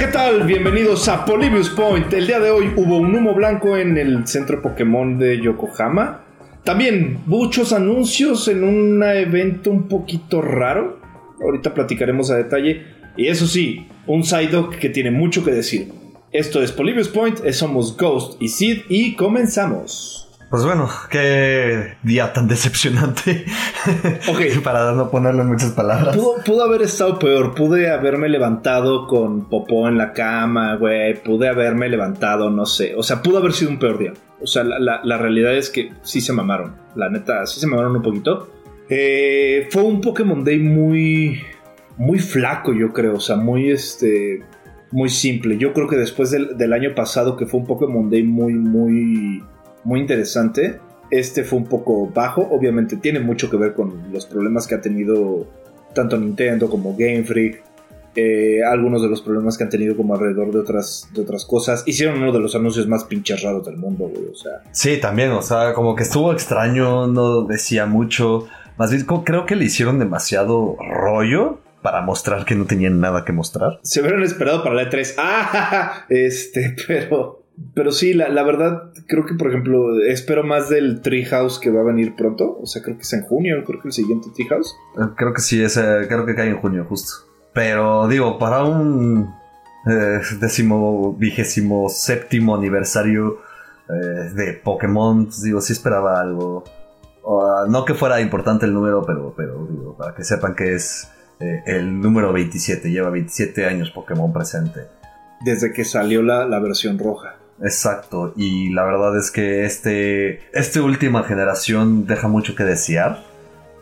[0.00, 0.44] ¿qué tal?
[0.44, 2.10] Bienvenidos a Polybius Point.
[2.14, 6.24] El día de hoy hubo un humo blanco en el centro Pokémon de Yokohama.
[6.64, 10.98] También muchos anuncios en un evento un poquito raro.
[11.44, 12.82] Ahorita platicaremos a detalle.
[13.18, 15.92] Y eso sí, un Psyduck que tiene mucho que decir.
[16.32, 20.29] Esto es Polybius Point, somos Ghost y Sid y comenzamos.
[20.50, 23.44] Pues bueno, qué día tan decepcionante.
[24.28, 24.60] Ok.
[24.64, 26.16] Para no ponerle muchas palabras.
[26.44, 27.54] Pudo, haber estado peor.
[27.54, 31.22] Pude haberme levantado con popó en la cama, güey.
[31.22, 32.96] Pude haberme levantado, no sé.
[32.96, 34.12] O sea, pudo haber sido un peor día.
[34.42, 36.74] O sea, la, realidad es que sí se mamaron.
[36.96, 38.50] La neta, sí se mamaron un poquito.
[38.88, 41.40] Eh, fue un Pokémon Day muy.
[41.96, 43.14] Muy flaco, yo creo.
[43.14, 44.42] O sea, muy este.
[44.90, 45.58] Muy simple.
[45.58, 49.44] Yo creo que después del, del año pasado, que fue un Pokémon Day muy, muy
[49.84, 50.80] muy interesante.
[51.10, 54.80] Este fue un poco bajo, obviamente tiene mucho que ver con los problemas que ha
[54.80, 55.46] tenido
[55.92, 57.62] tanto Nintendo como Game Freak,
[58.14, 61.84] eh, algunos de los problemas que han tenido como alrededor de otras, de otras cosas.
[61.86, 64.62] Hicieron uno de los anuncios más pinches raros del mundo, güey, o sea.
[64.72, 68.46] Sí, también, o sea, como que estuvo extraño, no decía mucho.
[68.76, 73.32] Más bien, creo que le hicieron demasiado rollo para mostrar que no tenían nada que
[73.32, 73.78] mostrar.
[73.82, 75.14] Se hubieran esperado para la E3.
[75.18, 77.39] Ah, este, pero
[77.74, 81.84] pero sí, la, verdad, creo que por ejemplo, espero más del Treehouse que va a
[81.84, 82.58] venir pronto.
[82.60, 84.74] O sea, creo que es en junio, creo que el siguiente Treehouse.
[84.96, 87.28] Eh, creo que sí, es, creo que cae en junio, justo.
[87.52, 89.34] Pero digo, para un
[89.86, 93.40] eh, décimo, vigésimo séptimo aniversario
[93.88, 96.64] eh, de Pokémon, pues, digo, sí esperaba algo.
[97.68, 102.00] no que fuera importante el número, pero, pero digo, para que sepan que es el
[102.00, 104.88] número 27, lleva 27 años Pokémon presente.
[105.42, 107.39] Desde que salió la, la versión roja.
[107.62, 113.22] Exacto, y la verdad es que este, esta última generación deja mucho que desear.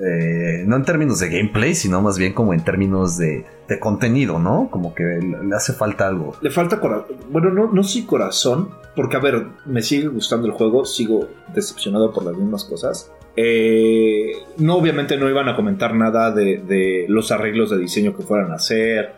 [0.01, 3.45] Eh, no en términos de gameplay, sino más bien como en términos de,
[3.81, 4.69] contenido, ¿no?
[4.71, 6.37] Como que le, hace falta algo.
[6.41, 7.17] Le falta corazón.
[7.31, 12.13] Bueno, no, no sí corazón, porque a ver, me sigue gustando el juego, sigo decepcionado
[12.13, 13.13] por las mismas cosas.
[13.37, 18.23] Eh, no, obviamente no iban a comentar nada de, de, los arreglos de diseño que
[18.23, 19.13] fueran a hacer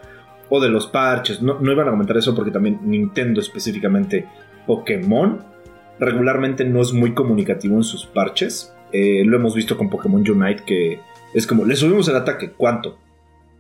[0.49, 1.41] o de los parches.
[1.41, 4.27] No, no iban a comentar eso porque también Nintendo específicamente
[4.67, 5.45] Pokémon
[5.99, 8.75] regularmente no es muy comunicativo en sus parches.
[8.93, 11.01] Eh, lo hemos visto con Pokémon Unite que
[11.35, 12.99] es como, le subimos el ataque, ¿cuánto?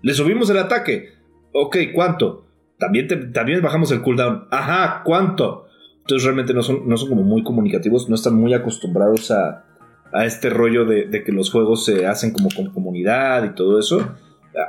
[0.03, 1.11] Le subimos el ataque,
[1.53, 2.47] ok, ¿cuánto?
[2.79, 5.67] También, también bajamos el cooldown, ajá, ¿cuánto?
[5.99, 9.67] Entonces realmente no son, no son como muy comunicativos, no están muy acostumbrados a,
[10.13, 13.79] a este rollo de, de, que los juegos se hacen como con comunidad y todo
[13.79, 14.17] eso.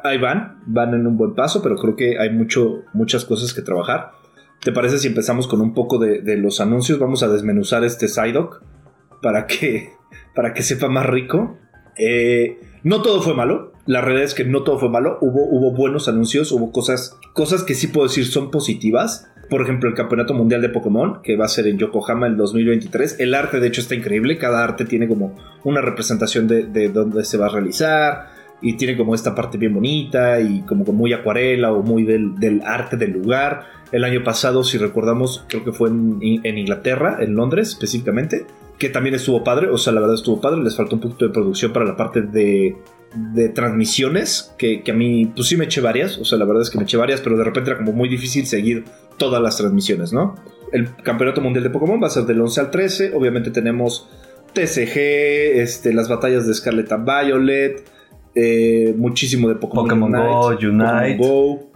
[0.03, 3.61] Ahí van, van en un buen paso, pero creo que hay mucho, muchas cosas que
[3.61, 4.11] trabajar.
[4.61, 6.99] ¿Te parece si empezamos con un poco de, los anuncios?
[6.99, 8.61] Vamos a desmenuzar este Psyduck
[9.21, 9.89] para que,
[10.35, 11.57] para que sepa más rico.
[11.97, 13.73] Eh, no todo fue malo.
[13.87, 15.17] La realidad es que no todo fue malo.
[15.19, 19.27] Hubo, hubo buenos anuncios, hubo cosas, cosas que sí puedo decir son positivas.
[19.49, 23.19] Por ejemplo, el Campeonato Mundial de Pokémon, que va a ser en Yokohama en 2023.
[23.19, 24.37] El arte, de hecho, está increíble.
[24.37, 28.27] Cada arte tiene como una representación de, de dónde se va a realizar.
[28.61, 32.61] Y tiene como esta parte bien bonita y como muy acuarela o muy del, del
[32.61, 37.69] arte del lugar el año pasado, si recordamos, creo que fue en, Inglaterra, en Londres
[37.69, 38.45] específicamente,
[38.77, 41.33] que también estuvo padre, o sea, la verdad estuvo padre, les faltó un poquito de
[41.33, 42.77] producción para la parte de,
[43.53, 46.77] transmisiones, que, a mí, pues sí me eché varias, o sea, la verdad es que
[46.77, 48.85] me eché varias, pero de repente era como muy difícil seguir
[49.17, 50.35] todas las transmisiones, ¿no?
[50.71, 54.09] El Campeonato Mundial de Pokémon va a ser del 11 al 13, obviamente tenemos
[54.53, 57.83] TCG, este, las batallas de Scarlet and Violet,
[58.33, 61.17] eh, muchísimo de Pokémon, Pokémon Go, Unite.
[61.17, 61.70] Go,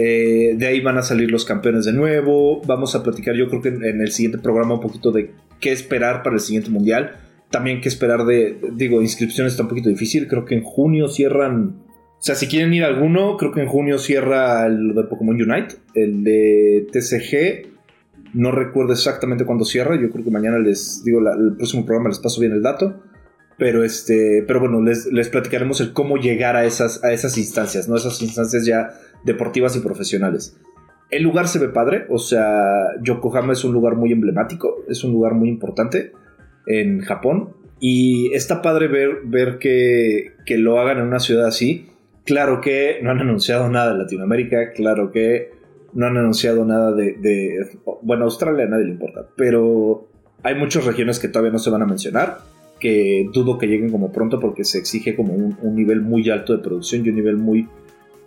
[0.00, 2.62] eh, de ahí van a salir los campeones de nuevo.
[2.64, 6.22] Vamos a platicar, yo creo que en, el siguiente programa, un poquito de qué esperar
[6.22, 7.16] para el siguiente mundial.
[7.50, 10.28] También qué esperar de, digo, inscripciones está un poquito difícil.
[10.28, 11.82] Creo que en junio cierran.
[11.90, 15.34] O sea, si quieren ir a alguno, creo que en junio cierra el de Pokémon
[15.34, 17.66] Unite, el de TCG.
[18.34, 20.00] No recuerdo exactamente cuándo cierra.
[20.00, 23.02] Yo creo que mañana les digo, el próximo programa les paso bien el dato.
[23.58, 27.88] Pero este, pero bueno, les, les platicaremos el cómo llegar a esas, a esas instancias,
[27.88, 27.96] ¿no?
[27.96, 28.90] Esas instancias ya
[29.24, 30.56] deportivas y profesionales.
[31.10, 35.12] El lugar se ve padre, o sea, Yokohama es un lugar muy emblemático, es un
[35.12, 36.12] lugar muy importante
[36.66, 41.88] en Japón y está padre ver, ver que, que lo hagan en una ciudad así.
[42.24, 45.50] Claro que no han anunciado nada de Latinoamérica, claro que
[45.94, 47.70] no han anunciado nada de, de
[48.02, 50.08] bueno, Australia a nadie le importa, pero
[50.42, 52.38] hay muchas regiones que todavía no se van a mencionar
[52.78, 56.62] que dudo que lleguen como pronto porque se exige como un, nivel muy alto de
[56.62, 57.68] producción y un nivel muy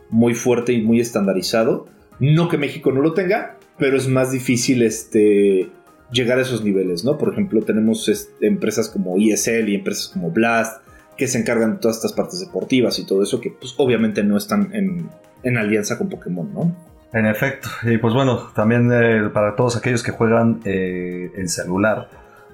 [0.09, 1.85] muy fuerte y muy estandarizado.
[2.19, 5.69] No que México no lo tenga, pero es más difícil este,
[6.11, 7.17] llegar a esos niveles, ¿no?
[7.17, 8.09] Por ejemplo, tenemos
[8.41, 10.81] empresas como ESL y empresas como Blast
[11.17, 14.37] que se encargan de todas estas partes deportivas y todo eso que pues obviamente no
[14.37, 16.75] están en, alianza con Pokémon, ¿no?
[17.13, 22.09] En efecto, y pues bueno, también eh, para todos aquellos que juegan eh, en celular,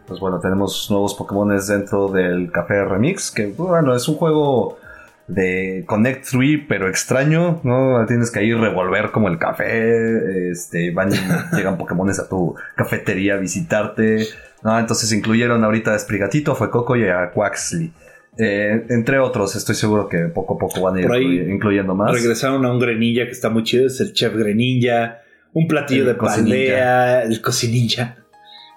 [0.08, 4.80] pues bueno, tenemos nuevos Pokémon dentro del Café Remix, que bueno, es un juego
[5.28, 8.06] de Connect 3, pero extraño, ¿no?
[8.08, 11.12] Tienes que ir revolver como el café, este, van,
[11.54, 14.26] llegan Pokémones a tu cafetería a visitarte,
[14.64, 14.80] ¿no?
[14.80, 17.92] Entonces incluyeron ahorita a Sprigatito, fue Coco y a Quaxley.
[18.40, 22.14] Eh, entre otros, estoy seguro que poco a poco van a ir incluyendo más.
[22.14, 25.22] Regresaron a un Greninja que está muy chido, es el Chef Greninja,
[25.54, 28.18] un platillo de paldea, el cocinilla.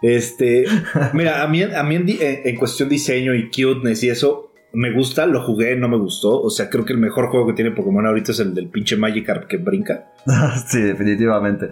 [0.02, 0.64] Este,
[1.12, 5.42] mira, a mí, a mí en, cuestión diseño y cuteness y eso, me gusta, lo
[5.42, 6.40] jugué, no me gustó.
[6.40, 8.96] O sea, creo que el mejor juego que tiene Pokémon ahorita es el del pinche
[8.96, 10.12] Magikarp que brinca.
[10.66, 11.70] sí, definitivamente.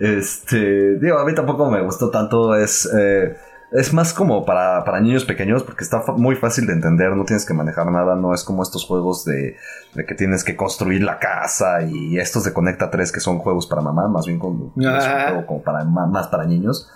[0.00, 2.56] Este, digo, a mí tampoco me gustó tanto.
[2.56, 3.36] Es, eh,
[3.72, 7.46] es más como para, para, niños pequeños porque está muy fácil de entender, no tienes
[7.46, 9.56] que manejar nada, no es como estos juegos de,
[9.94, 13.66] de que tienes que construir la casa y estos de Conecta 3 que son juegos
[13.66, 15.42] para mamá, más bien como, ah.
[15.46, 16.90] como para, más para niños.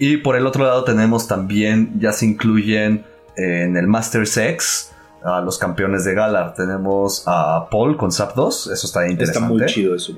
[0.00, 3.04] Y por el otro lado tenemos también, ya se incluyen
[3.36, 4.92] eh, en el Master Sex
[5.22, 6.54] a los campeones de Galar.
[6.54, 9.40] Tenemos a Paul con Zapdos, eso está interesante.
[9.40, 10.14] Está muy chido eso,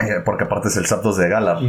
[0.00, 1.60] eh, porque aparte es el Zapdos de Galar.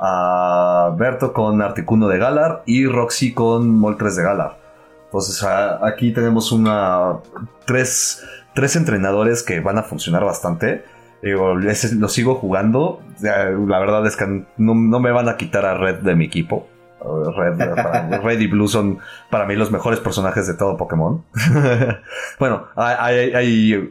[0.00, 4.56] A Berto con Articuno de Galar y Roxy con Moltres de Galar.
[5.04, 5.46] Entonces
[5.82, 7.18] aquí tenemos una
[7.66, 10.82] tres, tres entrenadores que van a funcionar bastante.
[11.20, 13.02] lo sigo jugando.
[13.20, 16.66] La verdad es que no, no me van a quitar a Red de mi equipo.
[18.22, 18.98] Red, y Blue son
[19.30, 21.24] para mí los mejores personajes de todo Pokémon.
[22.38, 23.32] bueno, hay,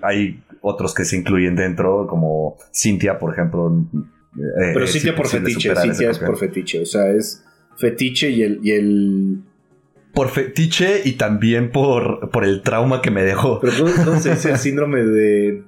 [0.01, 3.71] hay, otros que se incluyen dentro, como Cynthia, por ejemplo.
[4.35, 7.45] Eh, Pero Cynthia por fetiche, Cynthia es por fetiche, o sea, es
[7.77, 9.43] fetiche y el, y el...
[10.13, 13.59] Por fetiche y también por, por el trauma que me dejó.
[13.59, 13.73] Pero
[14.05, 15.63] no, sé, es el síndrome de...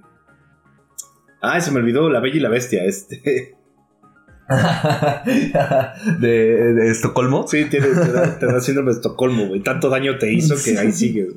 [1.42, 3.56] Ah, se me olvidó La Bella y la Bestia, este...
[6.19, 7.47] de, Estocolmo.
[7.47, 9.61] Sí, tiene, te, da, síndrome de Estocolmo, güey.
[9.61, 11.33] Tanto daño te hizo que ahí sigues.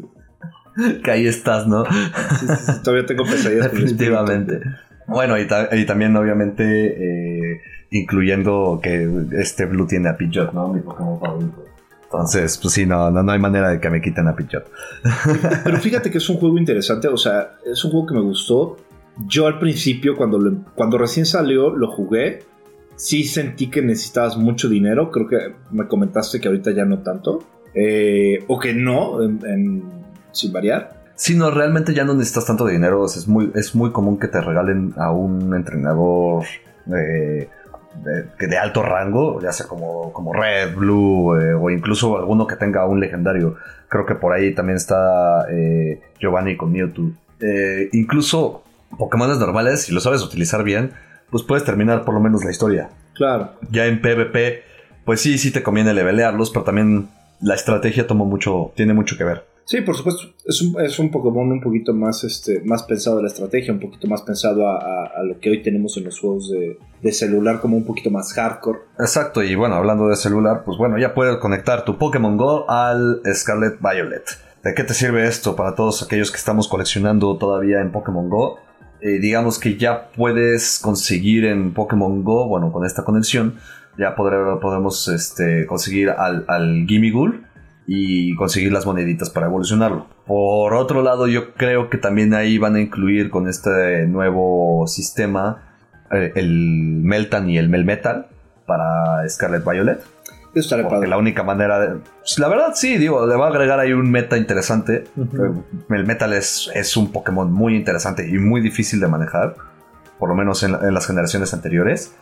[1.03, 1.85] Que ahí estás, ¿no?
[1.85, 3.73] Sí, sí, todavía tengo pesadillas.
[3.73, 4.61] Definitivamente.
[5.09, 5.47] Bueno, y,
[5.87, 7.61] también, obviamente, eh,
[7.91, 10.69] incluyendo que este Blue tiene a Pidgeot, ¿no?
[10.69, 11.65] Mi Pokémon favorito.
[12.05, 14.71] Entonces, pues sí, no, no, no, hay manera de que me quiten a Pidgeot.
[15.65, 18.77] Pero fíjate que es un juego interesante, o sea, es un juego que me gustó.
[19.27, 20.39] Yo al principio, cuando,
[20.75, 22.50] cuando recién salió, lo jugué
[23.01, 25.11] sí sentí que necesitabas mucho dinero.
[25.11, 27.43] Creo que me comentaste que ahorita ya no tanto.
[27.75, 29.19] Eh, o que no,
[30.33, 31.01] sin variar.
[31.15, 33.05] Sí, no, realmente ya no necesitas tanto dinero.
[33.07, 36.45] Es muy, es muy común que te regalen a un entrenador
[36.95, 37.49] eh,
[38.39, 42.87] de, alto rango, ya sea como, como Red, Blue eh, o incluso alguno que tenga
[42.87, 43.57] un legendario.
[43.89, 45.47] Creo que por ahí también está
[46.21, 47.13] Giovanni con Mewtwo.
[47.93, 48.63] incluso
[48.99, 50.93] Pokémon normales, si lo sabes utilizar bien,
[51.31, 52.91] pues puedes terminar por lo menos la historia.
[53.15, 53.53] Claro.
[53.71, 54.63] Ya en PvP,
[55.05, 57.09] pues sí, sí te conviene levelearlos, pero también
[57.41, 59.51] la estrategia toma mucho, tiene mucho que ver.
[59.71, 60.23] Sí, por supuesto.
[60.45, 63.79] Es un, es un Pokémon un poquito más, este, más pensado en la estrategia, un
[63.79, 67.77] poquito más pensado a, lo que hoy tenemos en los juegos de, de, celular, como
[67.77, 68.81] un poquito más hardcore.
[68.99, 73.23] Exacto, y bueno, hablando de celular, pues bueno, ya puedes conectar tu Pokémon Go al
[73.33, 74.25] Scarlet Violet.
[74.65, 78.59] ¿De qué te sirve esto para todos aquellos que estamos coleccionando todavía en Pokémon Go?
[79.03, 83.57] Eh, digamos que ya puedes conseguir en Pokémon Go, bueno, con esta conexión,
[83.99, 87.45] ya podremos este, conseguir al, al Gimmighoul
[87.87, 90.07] y conseguir las moneditas para evolucionarlo.
[90.27, 95.71] Por otro lado, yo creo que también ahí van a incluir con este nuevo sistema
[96.13, 98.29] eh, el Meltan y el Melmetal
[98.65, 100.01] para Scarlet Violet.
[100.53, 102.01] Porque la única manera de.
[102.21, 105.05] Pues, la verdad, sí, digo, le va a agregar ahí un meta interesante.
[105.89, 109.55] El metal es, es, un Pokémon muy interesante y muy difícil de manejar.
[110.19, 112.15] Por lo menos en, las generaciones anteriores.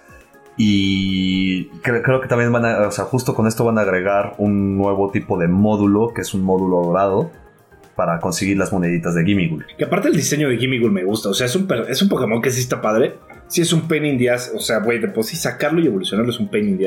[0.57, 2.89] Y creo, que también van a.
[2.89, 6.35] O sea, justo con esto van a agregar un nuevo tipo de módulo, que es
[6.35, 7.31] un módulo dorado.
[7.97, 9.67] Para conseguir las moneditas de Gimmighoul.
[9.77, 11.31] Que aparte el diseño de Gimmighoul me gusta.
[11.31, 13.17] O sea, es un, es un Pokémon que sí está padre.
[13.49, 14.21] Sí es un pain in
[14.55, 16.79] O sea, güey, de sí sacarlo y evolucionarlo es un pain in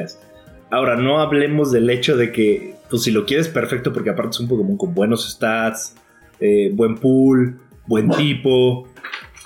[0.72, 4.40] Ahora, no hablemos del hecho de que, pues si lo quieres perfecto, porque aparte es
[4.40, 5.96] un Pokémon con buenos stats,
[6.40, 8.88] eh, buen pool, buen tipo.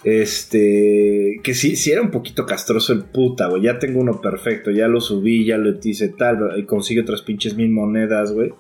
[0.04, 3.64] Este, que si, si era un poquito castroso el puta, güey.
[3.64, 7.56] Ya tengo uno perfecto, ya lo subí, ya lo hice tal, y consigue otras pinches
[7.56, 8.54] mil monedas, güey.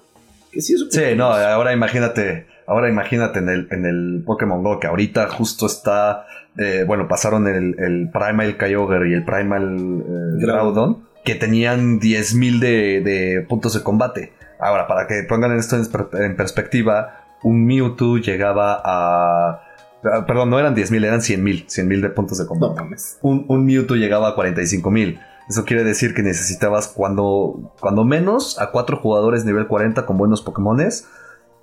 [0.51, 4.79] Que sí, es sí no, ahora imagínate, ahora imagínate en el, en el Pokémon Go,
[4.79, 6.25] que ahorita justo está,
[6.57, 12.59] eh, bueno, pasaron el, el Primal Kyogre y el Primal eh, Groudon que tenían 10.000
[12.59, 14.31] de, de puntos de combate.
[14.59, 19.61] Ahora, para que pongan esto en, perspectiva, un Mewtwo llegaba a
[20.05, 21.65] Ah, Perdón, no eran 10.000, eran 100.000.
[21.65, 22.81] 100.000 de puntos de combate.
[22.81, 22.89] No
[23.21, 25.19] un, un Mewtwo llegaba a 45.000.
[25.49, 30.41] Eso quiere decir que necesitabas cuando, cuando menos a cuatro jugadores nivel 40 con buenos
[30.41, 31.07] Pokémones.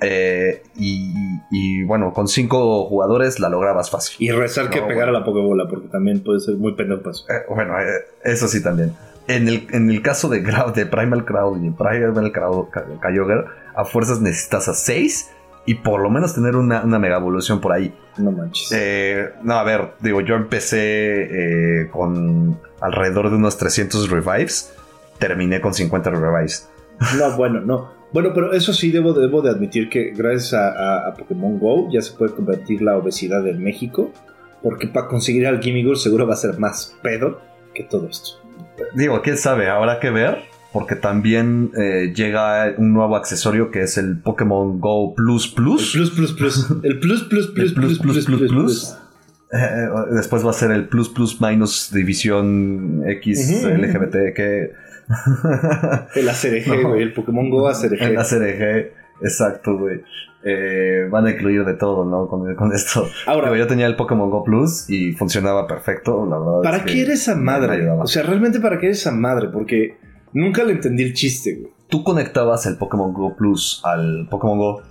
[0.01, 1.13] eh, y,
[1.51, 4.17] y, bueno, con cinco jugadores la lograbas fácil.
[4.19, 7.11] Y rezar que pegara la Pokébola, porque también puede ser muy pendejo.
[7.11, 8.93] Eh, bueno, eh, eso sí también.
[9.29, 10.41] En el, en el caso de,
[10.75, 12.67] de Primal Crowd y Primal Crowd
[13.01, 15.31] Kyogre, a fuerzas necesitas a 6
[15.65, 17.95] y por lo menos tener una, una mega evolución por ahí.
[18.19, 18.73] No manches.
[18.75, 24.73] Eh, no, a ver, digo, yo empecé eh, con alrededor de unos 300 revives,
[25.19, 26.69] terminé con 50 revives.
[27.17, 27.91] No, bueno, no.
[28.13, 31.89] Bueno, pero eso sí debo, debo de admitir que gracias a, a- a Pokémon Go
[31.91, 34.11] ya se puede convertir la obesidad en México.
[34.63, 37.41] Porque para conseguir al Gimmighoul seguro va a ser más pedo
[37.75, 38.42] que todo esto.
[38.95, 40.39] Digo, quién sabe, habrá que ver,
[40.73, 45.93] porque también eh, llega un nuevo accesorio que es el Pokémon Go Plus El Plus.
[45.93, 46.71] plus, plus, plus.
[46.83, 48.97] El plus, plus, plus, El plus, plus, plus, plus.
[49.53, 53.69] Eh, después va a ser el Plus Plus Minus División X Ujú.
[53.69, 54.73] LGBT que...
[56.15, 56.89] El ACRG, No.
[56.89, 57.03] güey.
[57.03, 58.01] El Pokémon Go ACRG.
[58.01, 60.01] El ACRG, exacto, güey.
[60.45, 62.27] Eh, van a incluir de todo, ¿no?
[62.27, 63.07] Con, con esto.
[63.27, 66.63] Ahora, Digo, yo tenía el Pokémon Go Plus y funcionaba perfecto, la verdad.
[66.63, 67.89] ¿para es qué eres esa madre?
[67.91, 69.49] O sea, realmente ¿para qué eres esa madre?
[69.53, 69.99] Porque
[70.33, 71.73] nunca le entendí el chiste, güey.
[71.89, 74.83] Tú conectabas el Pokémon Go Plus al Pokémon Go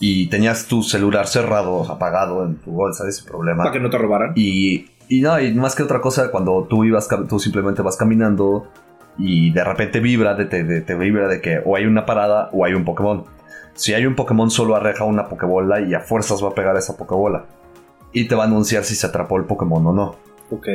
[0.00, 3.64] y tenías tu celular cerrado, apagado en tu bolsa, ese problema.
[3.64, 4.32] Para que no te robaran.
[4.34, 8.66] Y, y no, y más que otra cosa, cuando tú ibas, tú simplemente vas caminando
[9.18, 12.48] y de repente vibra, de, te, de- te vibra de que o hay una parada
[12.52, 13.24] o hay un Pokémon.
[13.80, 16.98] Si hay un Pokémon, solo arreja una Pokébola y a fuerzas va a pegar esa
[16.98, 17.46] Pokébola.
[18.12, 20.16] Y te va a anunciar si se atrapó el Pokémon o no.
[20.50, 20.68] Ok.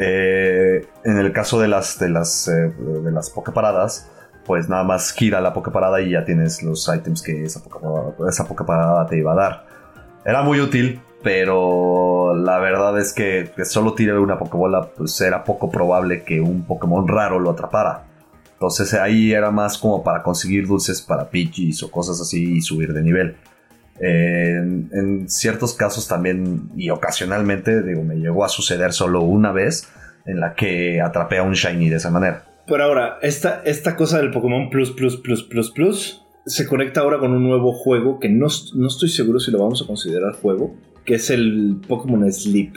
[0.00, 4.10] Eh, en el caso de las, de las, eh, de las Poképaradas,
[4.44, 8.48] pues nada más gira la Poképarada y ya tienes los ítems que esa Poképarada, esa
[8.48, 9.66] Poképarada te iba a dar.
[10.24, 15.44] Era muy útil, pero la verdad es que, que solo tire una Pokébola, pues era
[15.44, 18.09] poco probable que un Pokémon raro lo atrapara.
[18.60, 22.92] Entonces ahí era más como para conseguir dulces para Pidgeys o cosas así y subir
[22.92, 23.36] de nivel.
[23.98, 29.88] En, ciertos casos también y ocasionalmente, digo, me llegó a suceder solo una vez
[30.26, 32.44] en la que atrapé a un Shiny de esa manera.
[32.66, 37.18] Pero ahora, esta, esta cosa del Pokémon Plus, Plus, Plus, Plus, Plus se conecta ahora
[37.18, 40.74] con un nuevo juego que no, no estoy seguro si lo vamos a considerar juego,
[41.10, 42.72] que es el Pokémon Sleep.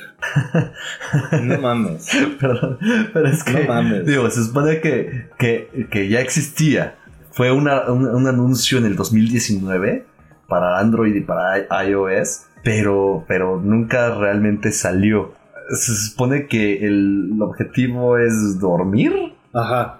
[1.44, 2.10] No mames.
[2.40, 2.80] Perdón,
[3.13, 4.08] pero es que, No mames.
[4.08, 6.96] digo, se supone que, que, que ya existía.
[7.30, 10.06] Fue una- un, un anuncio en el 2019
[10.48, 15.36] para Android y para iOS, pero, pero nunca realmente salió.
[15.70, 19.13] Se supone que el objetivo es dormir
[19.54, 20.00] Ajá.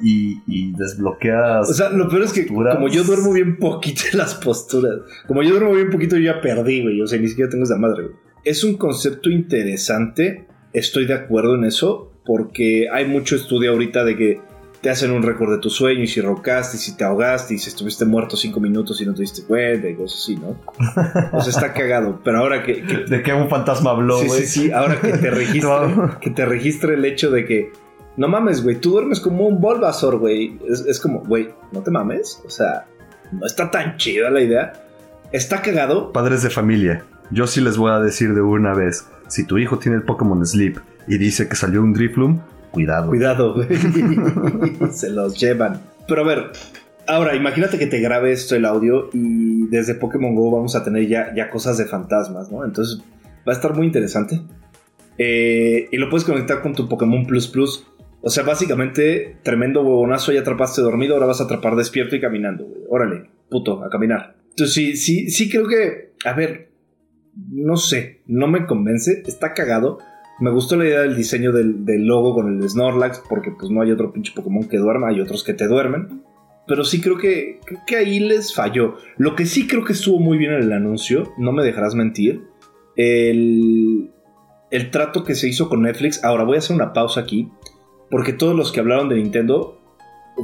[0.00, 1.70] Y, y desbloqueas.
[1.70, 2.74] O sea, lo peor es que posturas.
[2.76, 6.40] como yo duermo bien poquito en las posturas, como yo duermo bien poquito, yo ya
[6.40, 7.00] perdí, güey.
[7.00, 8.14] O sea, ni siquiera tengo esa madre, güey.
[8.44, 14.16] Es un concepto interesante, estoy de acuerdo en eso, porque hay mucho estudio ahorita de
[14.16, 14.40] que
[14.80, 17.58] te hacen un récord de tu sueño y si rocaste y si te ahogaste y
[17.58, 20.60] si estuviste muerto cinco minutos y no te diste cuenta y cosas así, ¿no?
[21.32, 22.20] O sea, está cagado.
[22.22, 24.40] Pero ahora que, que- De que un fantasma habló, sí, güey.
[24.42, 25.70] sí, sí, ahora que te registre,
[26.20, 27.72] que te registre el hecho de que
[28.16, 30.58] no mames, güey, tú duermes como un Bulbasaur, güey.
[30.68, 32.42] Es, es como, güey, no te mames.
[32.46, 32.86] O sea,
[33.32, 34.72] no está tan chida la idea.
[35.32, 36.12] Está cagado.
[36.12, 39.78] Padres de familia, yo sí les voy a decir de una vez, si tu hijo
[39.78, 43.08] tiene el Pokémon Sleep y dice que salió un Drifloom, cuidado.
[43.08, 43.68] Cuidado, güey.
[44.92, 45.80] Se los llevan.
[46.06, 46.52] Pero a ver,
[47.08, 51.06] ahora imagínate que te grabe esto el audio y desde Pokémon Go vamos a tener
[51.08, 52.64] ya, ya cosas de fantasmas, ¿no?
[52.64, 53.02] Entonces
[53.46, 54.40] va a estar muy interesante.
[55.18, 57.86] Eh, y lo puedes conectar con tu Pokémon Plus Plus.
[58.26, 62.64] O sea, básicamente, tremendo huevonazo, ya atrapaste dormido, ahora vas a atrapar despierto y caminando,
[62.64, 62.82] güey.
[62.88, 64.34] Órale, puto, a caminar.
[64.50, 66.72] Entonces sí, sí, sí creo que, a ver,
[67.36, 69.98] no sé, no me convence, está cagado.
[70.40, 73.92] Me gustó la idea del diseño del, logo con el Snorlax, porque pues no hay
[73.92, 76.24] otro pinche Pokémon que duerma, hay otros que te duermen.
[76.66, 78.96] Pero sí creo que, creo que ahí les falló.
[79.18, 82.42] Lo que sí creo que estuvo muy bien en el anuncio, no me dejarás mentir,
[82.96, 84.10] el,
[84.72, 86.24] el trato que se hizo con Netflix.
[86.24, 87.48] Ahora voy a hacer una pausa aquí,
[88.10, 89.78] porque todos los que hablaron de Nintendo,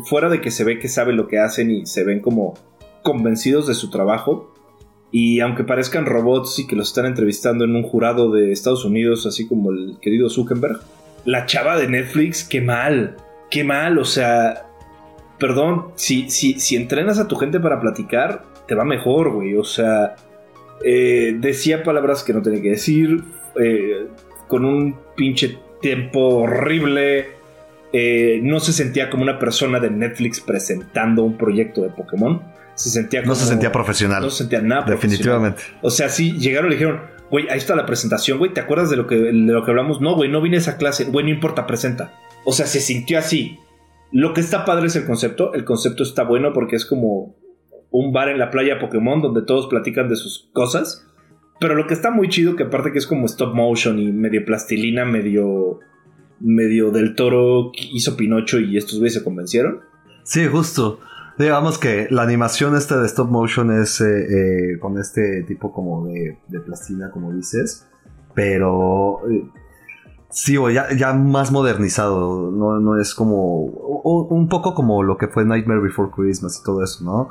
[0.05, 2.55] fuera de que se ve que saben lo que hacen y se ven como
[3.03, 4.55] convencidos de su trabajo,
[5.11, 9.27] y aunque parezcan robots y que los están entrevistando en un jurado de Estados Unidos,
[9.27, 10.81] así como el querido Zuckerberg,
[11.25, 13.17] la chava de Netflix, qué mal,
[13.51, 14.67] qué mal, o sea,
[15.39, 19.65] perdón, si, si, si entrenas a tu gente para platicar, te va mejor, güey, o
[19.65, 20.17] sea,
[20.85, 23.23] eh, decía palabras que no tenía que decir,
[23.61, 24.07] eh,
[24.49, 27.42] con un pinche tiempo horrible.
[27.93, 32.43] Eh, no se sentía como una persona de Netflix presentando un proyecto de Pokémon.
[32.75, 34.23] Se sentía No se sentía profesional.
[34.23, 35.57] No se sentía nada Definitivamente.
[35.57, 35.81] profesional.
[35.83, 38.89] O sea, sí, llegaron y le dijeron, güey, ahí está la presentación, güey, ¿te acuerdas
[38.91, 40.01] de lo que, de lo que hablamos?
[40.01, 41.05] No, güey, no vine a esa clase.
[41.05, 42.15] Güey, no importa, presenta.
[42.45, 43.59] O sea, se sintió así.
[44.11, 45.53] Lo que está padre es el concepto.
[45.55, 47.37] El concepto está bueno porque es como
[47.91, 51.07] un bar en la playa Pokémon donde todos platican de sus cosas.
[51.61, 54.45] Pero lo que está muy chido, que aparte que es como stop motion y medio
[54.45, 55.79] plastilina, medio
[56.41, 59.81] medio del toro hizo Pinocho y estos güeyes se convencieron.
[60.25, 60.99] Sí, justo.
[61.39, 64.05] Digamos que la animación esta de stop motion es eh,
[64.75, 67.89] eh, con este tipo como de, de plastilina, como dices.
[68.35, 69.45] Pero eh,
[70.31, 72.51] sí, o ya, ya más modernizado.
[72.51, 73.65] No, no es como.
[73.67, 77.31] o- un poco como lo que fue Nightmare Before Christmas y todo eso, ¿no?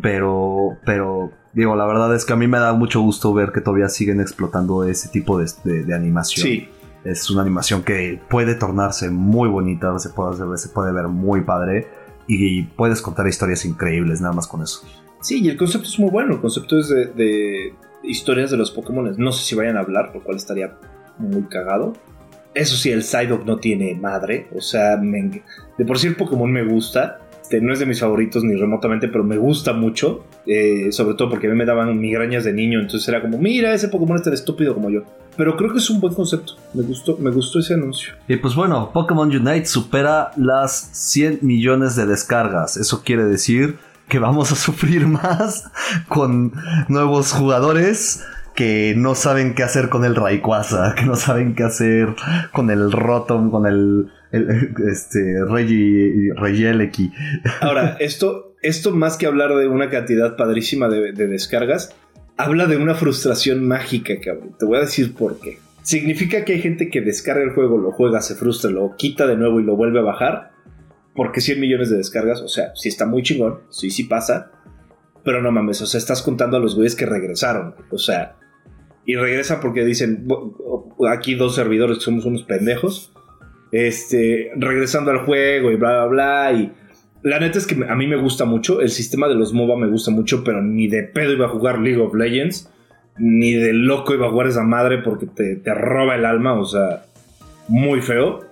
[0.00, 3.60] Pero, pero, digo, la verdad es que a mí me da mucho gusto ver que
[3.60, 6.46] todavía siguen explotando ese tipo de, de- de animación.
[6.46, 6.68] Sí,
[7.04, 11.86] Es una animación que puede tornarse muy bonita, se puede, se puede ver muy padre
[12.26, 14.82] y puedes contar historias increíbles nada más con eso.
[15.20, 16.34] sí, y el concepto es muy bueno.
[16.34, 19.14] El concepto es de, historias de los Pokémon.
[19.18, 20.78] No sé si vayan a hablar, lo cual estaría
[21.18, 21.94] muy cagado.
[22.54, 24.48] Eso sí, el Psyduck no tiene madre.
[24.54, 27.20] O sea, de por sí el Pokémon me gusta.
[27.44, 30.24] Este, no es de mis favoritos ni remotamente, pero me gusta mucho.
[30.46, 32.80] eh, sobre todo porque a mí me daban migrañas de niño.
[32.80, 35.02] Entonces era como, mira, ese Pokémon es tan estúpido como yo.
[35.36, 36.54] Pero creo que es un buen concepto.
[36.72, 38.14] Me gustó, me gustó ese anuncio.
[38.28, 42.78] Y pues bueno, Pokémon Unite supera las 100 millones de descargas.
[42.78, 43.76] Eso quiere decir
[44.08, 45.70] que vamos a sufrir más
[46.08, 46.52] con
[46.88, 48.24] nuevos jugadores
[48.54, 52.14] que no saben qué hacer con el Rayquaza, que no saben qué hacer
[52.52, 57.12] con el Rotom, con el, el- este Regi, Regieleki.
[57.60, 61.94] Ahora, esto, esto más que hablar de una cantidad padrísima de, de descargas,
[62.36, 64.56] habla de una frustración mágica, cabrón.
[64.58, 65.58] Te voy a decir por qué.
[65.82, 69.36] Significa que hay gente que descarga el juego, lo juega, se frustra, lo quita de
[69.36, 70.50] nuevo y lo vuelve a bajar.
[71.14, 74.50] Porque 100 millones de descargas, o sea, sí está muy chingón, sí, sí pasa.
[75.24, 77.74] Pero no mames, o sea, estás contando a los güeyes que regresaron.
[77.90, 78.36] O sea,
[79.06, 83.12] y regresan porque dicen, "Bu- aquí dos servidores que somos unos pendejos.
[83.74, 86.52] Este, regresando al juego y bla, bla, bla.
[86.52, 86.70] Y
[87.24, 88.80] la neta es que a mí me gusta mucho.
[88.80, 91.80] El sistema de los MOBA me gusta mucho, pero ni de pedo iba a jugar
[91.80, 92.70] League of Legends.
[93.18, 96.54] Ni de loco iba a jugar esa madre porque te, te roba el alma.
[96.54, 97.06] O sea,
[97.66, 98.44] muy feo.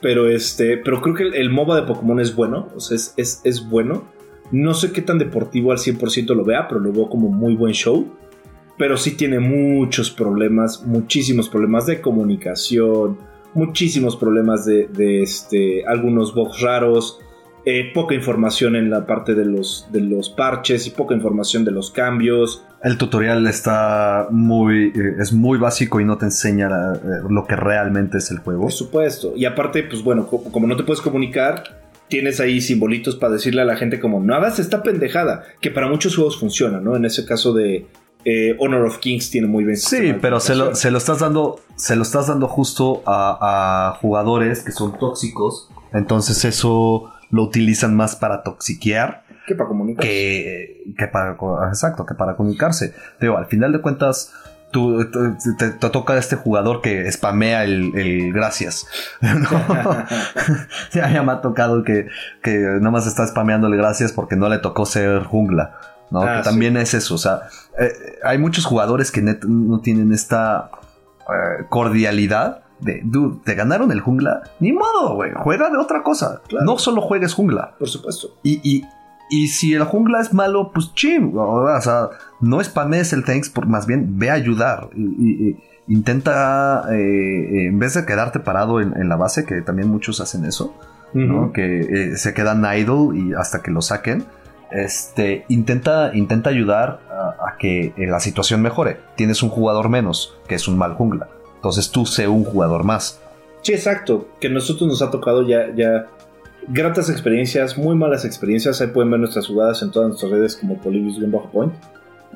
[0.00, 0.76] Pero este.
[0.76, 2.68] Pero creo que el, MOBA de Pokémon es bueno.
[2.76, 4.04] O sea, es, es, es bueno.
[4.52, 7.72] No sé qué tan deportivo al 100% lo vea, pero lo veo como muy buen
[7.74, 8.06] show.
[8.78, 13.18] Pero sí tiene muchos problemas, muchísimos problemas de comunicación,
[13.54, 17.18] muchísimos problemas de, de, este, algunos bugs raros,
[17.64, 21.70] eh, poca información en la parte de los, de los parches y poca información de
[21.72, 22.64] los cambios.
[22.82, 24.86] El tutorial está muy.
[24.94, 28.38] eh, es muy básico y no te enseña la- eh, lo que realmente es el
[28.38, 28.62] juego.
[28.62, 29.32] Por supuesto.
[29.36, 31.64] Y aparte, pues bueno, co- como no te puedes comunicar,
[32.08, 35.88] tienes ahí simbolitos para decirle a la gente como no hagas esta pendejada, que para
[35.88, 36.96] muchos juegos funciona, ¿no?
[36.96, 37.86] En ese caso de
[38.24, 39.76] eh, Honor of Kings tiene muy bien.
[39.76, 41.60] Sí, pero se lo, se lo estás dando.
[41.76, 45.68] Se lo estás dando justo a, a jugadores que son tóxicos.
[45.92, 50.04] Entonces eso lo utilizan más para toxiquear que para comunicar.
[50.04, 51.36] que, que para
[51.68, 52.94] exacto, que para comunicarse.
[53.20, 54.32] Digo, al final de cuentas.
[54.70, 58.86] Tú, te, te toca este jugador que spamea el, el gracias.
[59.22, 59.48] ¿no?
[60.92, 62.06] ya, ya me ha tocado que,
[62.42, 65.78] que nada más está spameando el gracias porque no le tocó ser jungla.
[66.10, 66.22] ¿No?
[66.22, 67.14] Ah, que también es eso.
[67.14, 67.42] O sea,
[67.78, 67.92] eh,
[68.24, 70.70] hay muchos jugadores que net- no tienen esta
[71.20, 74.42] eh, cordialidad de, dude, te ganaron el jungla.
[74.60, 75.32] Ni modo, güey.
[75.34, 76.40] Juega de otra cosa.
[76.48, 76.64] Claro.
[76.64, 77.74] No solo juegues jungla.
[77.78, 78.28] Por supuesto.
[78.42, 78.84] Y, y,
[79.30, 81.32] y si el jungla es malo, pues chim.
[81.36, 82.08] O sea,
[82.40, 84.88] no spamees el thanks, por, más bien ve a ayudar.
[84.94, 89.60] Y, y- y intenta, eh, en vez de quedarte parado en, en la base, que
[89.62, 90.74] también muchos hacen eso,
[91.54, 94.24] que eh, se quedan idle y hasta que lo saquen.
[94.70, 98.98] Este, intenta, intenta ayudar a, que eh, la situación mejore.
[99.16, 101.28] Tienes un jugador menos, que es un mal jungla.
[101.56, 103.20] Entonces tú sé un jugador más.
[103.62, 104.28] Sí, exacto.
[104.40, 106.06] Que nosotros nos ha tocado ya, ya
[106.68, 108.80] gratas experiencias, muy malas experiencias.
[108.80, 111.72] Ahí pueden ver nuestras jugadas en todas nuestras redes como Polybius-Point.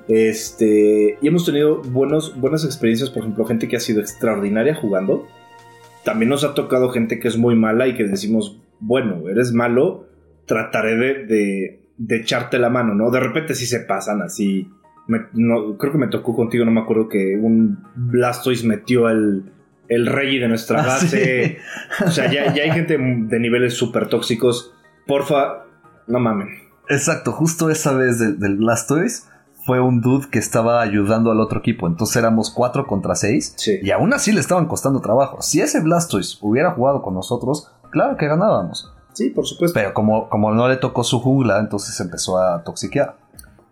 [0.09, 5.27] Este, y hemos tenido buenos, buenas experiencias, por ejemplo, gente que ha sido extraordinaria jugando.
[6.05, 10.07] También nos ha tocado gente que es muy mala y que decimos, bueno, eres malo,
[10.47, 13.11] trataré de- de echarte la mano, ¿no?
[13.11, 14.71] De repente sí se pasan así.
[15.09, 19.53] Me- no, creo que me tocó contigo, no me acuerdo que un Blastoise metió el,
[19.89, 21.59] el rey de nuestra Ah, base.
[22.07, 24.73] O sea, ya, ya hay gente de niveles súper tóxicos.
[25.07, 25.65] Porfa,
[26.07, 26.49] no mamen.
[26.89, 29.29] Exacto, justo esa vez del, del Blastoise
[29.65, 31.87] fue un dude que estaba ayudando al otro equipo.
[31.87, 33.55] Entonces éramos 4 contra 6.
[33.57, 33.79] Sí.
[33.83, 35.41] Y aún así le estaban costando trabajo.
[35.43, 38.93] Si ese Blastoise hubiera jugado con nosotros, claro que ganábamos.
[39.13, 39.79] Sí, por supuesto.
[39.79, 43.17] Pero como, como no le tocó su jungla, entonces empezó a toxiquear.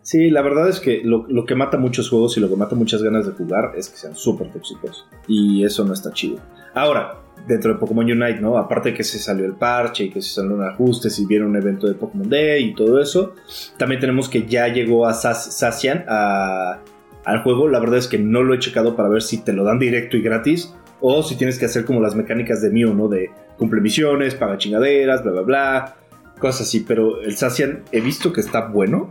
[0.03, 2.75] Sí, la verdad es que lo, lo, que mata muchos juegos y lo que mata
[2.75, 5.07] muchas ganas de jugar es que sean súper tóxicos.
[5.29, 6.39] Y eso no está chido.
[6.75, 8.57] Ahora, dentro de Pokémon Unite, ¿no?
[8.57, 11.87] Aparte que se salió el parche y que se salieron ajustes y vieron un evento
[11.87, 13.35] de Pokémon Day y todo eso,
[13.77, 17.69] también tenemos que ya llegó a Sacian al juego.
[17.69, 20.17] La verdad es que no lo he checado para ver si te lo dan directo
[20.17, 23.09] y gratis o si tienes que hacer como las mecánicas de Mew, ¿no?
[23.09, 25.97] De cumple misiones, paga chingaderas, bla, bla, bla,
[26.41, 26.81] cosas así.
[26.81, 29.11] Pero el Sacian he visto que está bueno.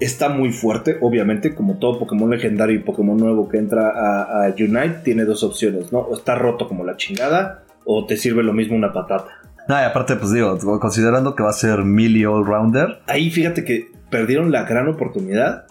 [0.00, 4.48] Está muy fuerte, obviamente, como todo Pokémon legendario y Pokémon nuevo que entra a, a
[4.48, 5.98] Unite, tiene dos opciones, ¿no?
[6.00, 9.28] O está roto como la chingada, o te sirve lo mismo una patata.
[9.68, 13.02] Ah, y aparte, pues digo, considerando que va a ser Millie All-Rounder.
[13.06, 15.66] Ahí fíjate que perdieron la gran oportunidad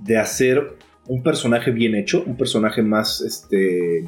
[0.00, 4.04] de hacer un personaje bien hecho, un personaje más, este...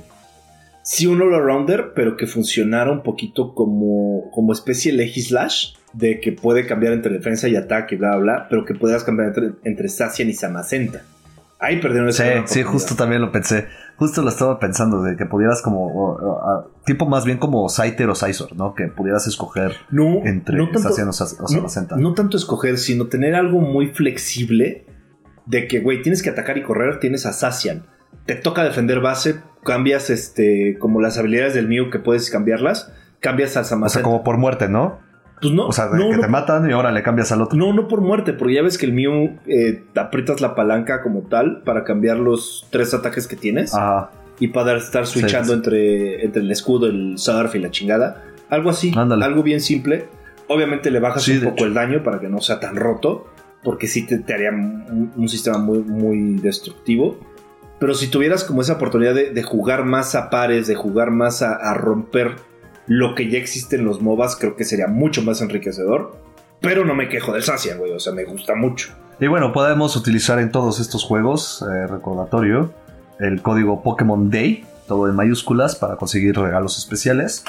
[0.87, 6.65] Sí, un all-rounder, pero que funcionara un poquito como, como especie Legislash, de que puede
[6.65, 10.29] cambiar entre defensa y ataque, bla, bla, bla, pero que puedas cambiar entre, entre Sacian
[10.29, 11.03] y Samacenta.
[11.59, 13.67] Ahí perdieron esa Sí, sí, justo también lo pensé.
[13.97, 16.69] Justo lo estaba pensando, de que pudieras como.
[16.85, 18.75] tipo más bien como Scyther o Scizor, ¿no?
[18.75, 21.97] Que pudieras escoger no, entre no tanto, o, Samacenta.
[21.97, 24.87] No, tanto escoger, sino tener algo muy flexible.
[25.47, 27.87] De que, güey, tienes que atacar y correr, tienes a Sacian.
[28.25, 33.59] Te toca defender base, cambias este como las habilidades del mío que puedes cambiarlas, cambias
[33.59, 33.87] a Samacenta.
[33.87, 35.05] O sea, como por muerte, ¿no?
[35.43, 35.67] Pues no.
[35.67, 37.59] O sea, que te matan y ahora le cambias al otro.
[37.59, 39.13] No, no por muerte, porque ya ves que el mío
[39.47, 43.75] eh, aprietas la palanca como tal para cambiar los tres ataques que tienes.
[43.75, 44.11] Ajá.
[44.39, 48.23] Y para estar switchando Entre, entre el escudo, el surf y la chingada.
[48.49, 50.07] Algo así, algo bien simple.
[50.49, 53.27] Obviamente le bajas un poco el daño para que no sea tan roto,
[53.65, 57.19] porque sí te, haría un, sistema muy, muy destructivo.
[57.79, 61.75] Pero si tuvieras como esa oportunidad de, jugar más a pares, de jugar más a
[61.75, 62.37] romper
[62.87, 66.17] lo que ya existe en los MOBAs creo que sería mucho más enriquecedor.
[66.61, 68.93] Pero no me quejo del Sacia, güey, o sea, me gusta mucho.
[69.21, 72.73] Y bueno, podemos utilizar en todos estos juegos, eh, recordatorio,
[73.21, 77.45] el código Pokémon Day, todo en mayúsculas, para conseguir regalos especiales.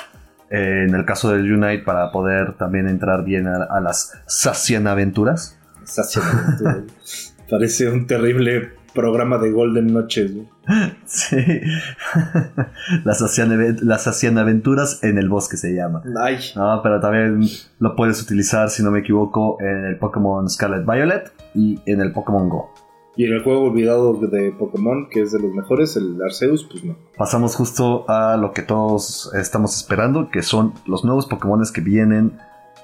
[0.49, 5.57] Eh, en el caso del Unite, para poder también entrar bien a, las Sacian Aventuras.
[5.83, 7.35] Sacian Aventuras.
[7.49, 10.31] Parece un terrible programa de Golden Noches.
[11.05, 11.38] Sí.
[13.05, 16.03] las, hacían, las hacían aventuras en el bosque se llama.
[16.21, 16.39] Ay.
[16.57, 17.47] No, pero también
[17.79, 22.12] lo puedes utilizar, si no me equivoco, en el Pokémon Scarlet Violet y en el
[22.12, 22.73] Pokémon Go.
[23.15, 26.83] Y en el juego olvidado de Pokémon, que es de los mejores, el Arceus, pues
[26.83, 26.97] no.
[27.17, 32.38] Pasamos justo a lo que todos estamos esperando, que son los nuevos Pokémon que vienen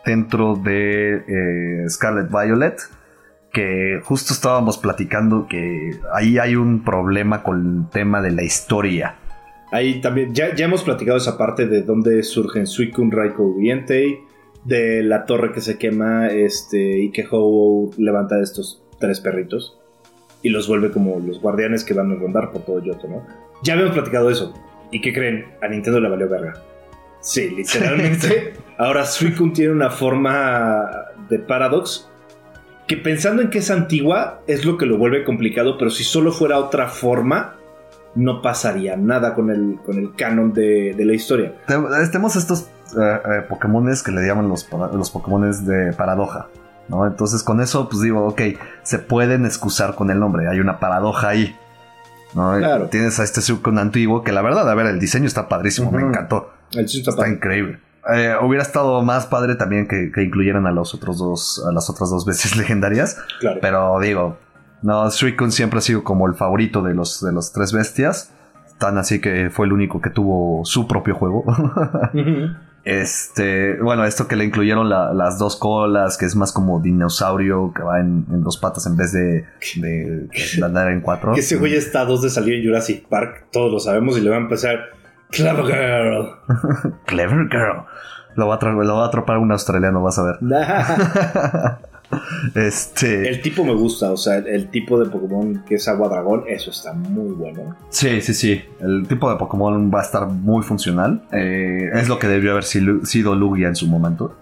[0.05, 2.79] dentro de eh, Scarlet Violet
[3.53, 9.15] que justo estábamos platicando que ahí hay un problema con el tema de la historia.
[9.71, 14.19] Ahí también, ya, ya hemos platicado esa parte de dónde surgen Suicune, Raikou y Entei,
[14.65, 19.79] de la torre que se quema este, y que Ho levanta a estos tres perritos
[20.41, 23.25] y los vuelve como los guardianes que van a rondar por todo Yoto, ¿no?
[23.63, 24.53] Ya habíamos platicado eso.
[24.91, 25.45] ¿Y qué creen?
[25.61, 26.53] A Nintendo le valió verga.
[27.19, 28.53] Sí, literalmente.
[28.77, 30.89] ahora Suicune tiene una forma
[31.29, 32.09] de Paradox
[32.87, 36.31] que pensando en que es antigua es lo que lo vuelve complicado, pero si solo
[36.31, 37.55] fuera otra forma,
[38.15, 41.53] no pasaría nada con el, con el canon de, la historia.
[41.65, 42.67] Tenemos estos
[42.97, 46.47] eh, eh, Pokémones que le llaman los, los Pokémones de paradoja.
[46.89, 47.07] ¿no?
[47.07, 48.41] Entonces con eso, pues digo, ok,
[48.83, 51.55] se pueden excusar con el nombre, hay una paradoja ahí.
[52.35, 52.57] ¿no?
[52.57, 52.87] Claro.
[52.87, 56.01] Tienes a este Suicune antiguo que la verdad, a ver, el diseño está padrísimo, me
[56.01, 56.51] encantó.
[56.73, 57.79] El está, está increíble.
[58.13, 62.09] Eh, hubiera estado más padre también que, incluyeran a los otros dos, a las otras
[62.09, 63.17] dos veces legendarias.
[63.61, 64.37] Pero digo,
[64.81, 68.31] no, Suicune siempre ha sido como el favorito de los, de los tres bestias.
[68.77, 71.45] Tan así que fue el único que tuvo su propio juego.
[72.85, 77.81] Este, bueno, esto que le incluyeron las dos colas, que es más como dinosaurio que
[77.81, 79.45] va en, dos patas en vez de,
[79.77, 80.27] de,
[80.63, 81.33] andar en cuatro.
[81.33, 84.21] Que ese güey está a dos de salir en Jurassic Park, todos lo sabemos y
[84.21, 84.79] le va a empezar
[85.33, 86.95] Clever Girl.
[87.05, 87.85] Clever Girl.
[88.35, 90.37] Lo va, a lo va a atrapar un australiano, vas a ver.
[92.55, 93.29] este.
[93.29, 96.71] El tipo me gusta, o sea, el, tipo de Pokémon que es agua dragón, eso
[96.71, 97.75] está muy bueno.
[97.89, 98.61] Sí, sí, sí.
[98.79, 101.23] El tipo de Pokémon va a estar muy funcional.
[101.31, 104.35] Eh, es lo que debió haber sido Lugia en su momento.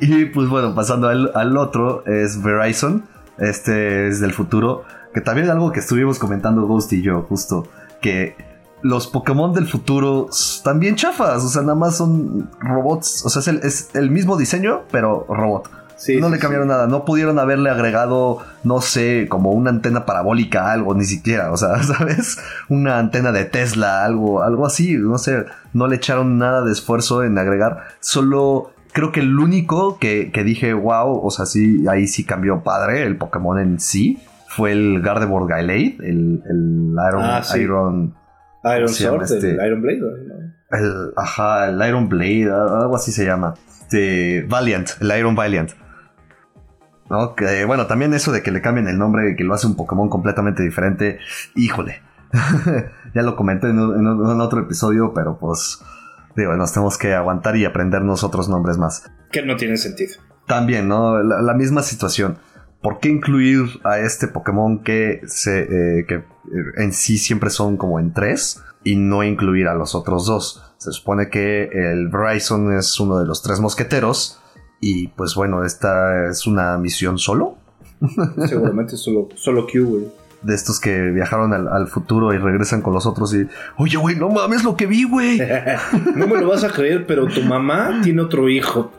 [0.00, 3.04] y pues bueno, pasando al, al, otro, es Verizon.
[3.38, 4.84] Este es del futuro.
[5.14, 7.68] Que también es algo que estuvimos comentando Ghost y yo, justo.
[8.00, 8.36] Que
[8.82, 11.44] los Pokémon del futuro están bien chafas.
[11.44, 13.24] O sea, nada más son robots.
[13.24, 15.70] O sea, es el, mismo diseño, pero robot.
[15.96, 16.86] Sí, no sí, le cambiaron nada.
[16.86, 21.50] No pudieron haberle agregado, no sé, como una antena parabólica, algo, ni siquiera.
[21.50, 22.38] O sea, ¿sabes?
[22.68, 24.94] Una antena de Tesla, algo, algo así.
[24.94, 25.44] No sé.
[25.72, 27.88] No le echaron nada de esfuerzo en agregar.
[28.00, 32.62] Solo creo que el único que, que dije, wow, o sea, sí, ahí sí cambió
[32.62, 34.22] padre el Pokémon en sí.
[34.48, 37.60] Fue el Gardevoir Gallade, el, el Iron, Ah, sí.
[37.60, 38.14] Iron
[38.64, 39.66] Iron Sword, el este?
[39.66, 40.00] Iron Blade.
[40.00, 40.76] ¿no?
[40.78, 43.54] El, ajá, el Iron Blade, algo así se llama.
[43.82, 45.70] Este, Valiant, el Iron Valiant.
[47.10, 47.34] ¿No?
[47.34, 50.08] Que, bueno, también eso de que le cambien el nombre, que lo hace un Pokémon
[50.10, 51.18] completamente diferente.
[51.54, 52.02] Híjole.
[53.14, 55.80] ya lo comenté en, un- en un- en otro episodio, pero pues.
[56.36, 59.10] Digo, nos tenemos que aguantar y aprendernos otros nombres más.
[59.32, 60.12] Que no tiene sentido.
[60.46, 61.20] También, ¿no?
[61.22, 62.38] La, la misma situación.
[62.80, 66.24] ¿Por qué incluir a este Pokémon que, se, eh, que eh,
[66.76, 70.62] en sí siempre son como en tres y no incluir a los otros dos?
[70.78, 74.40] Se supone que el Bryson es uno de los tres mosqueteros
[74.80, 77.58] y pues bueno, esta es una misión solo
[78.46, 80.04] Seguramente solo, solo Q, güey.
[80.42, 84.16] de estos que viajaron al, al futuro y regresan con los otros y, oye, güey,
[84.16, 85.40] no mames lo que vi, güey.
[86.14, 88.92] no me lo vas a creer, pero tu mamá tiene otro hijo.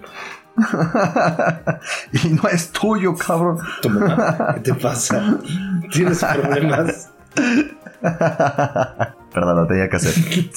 [2.12, 3.58] y no es tuyo, cabrón.
[3.82, 5.40] Tu mamá, ¿qué te pasa?
[5.92, 7.12] ¿Tienes problemas?
[9.34, 10.12] Perdón, lo tenía que hacer.
[10.14, 10.50] Sí,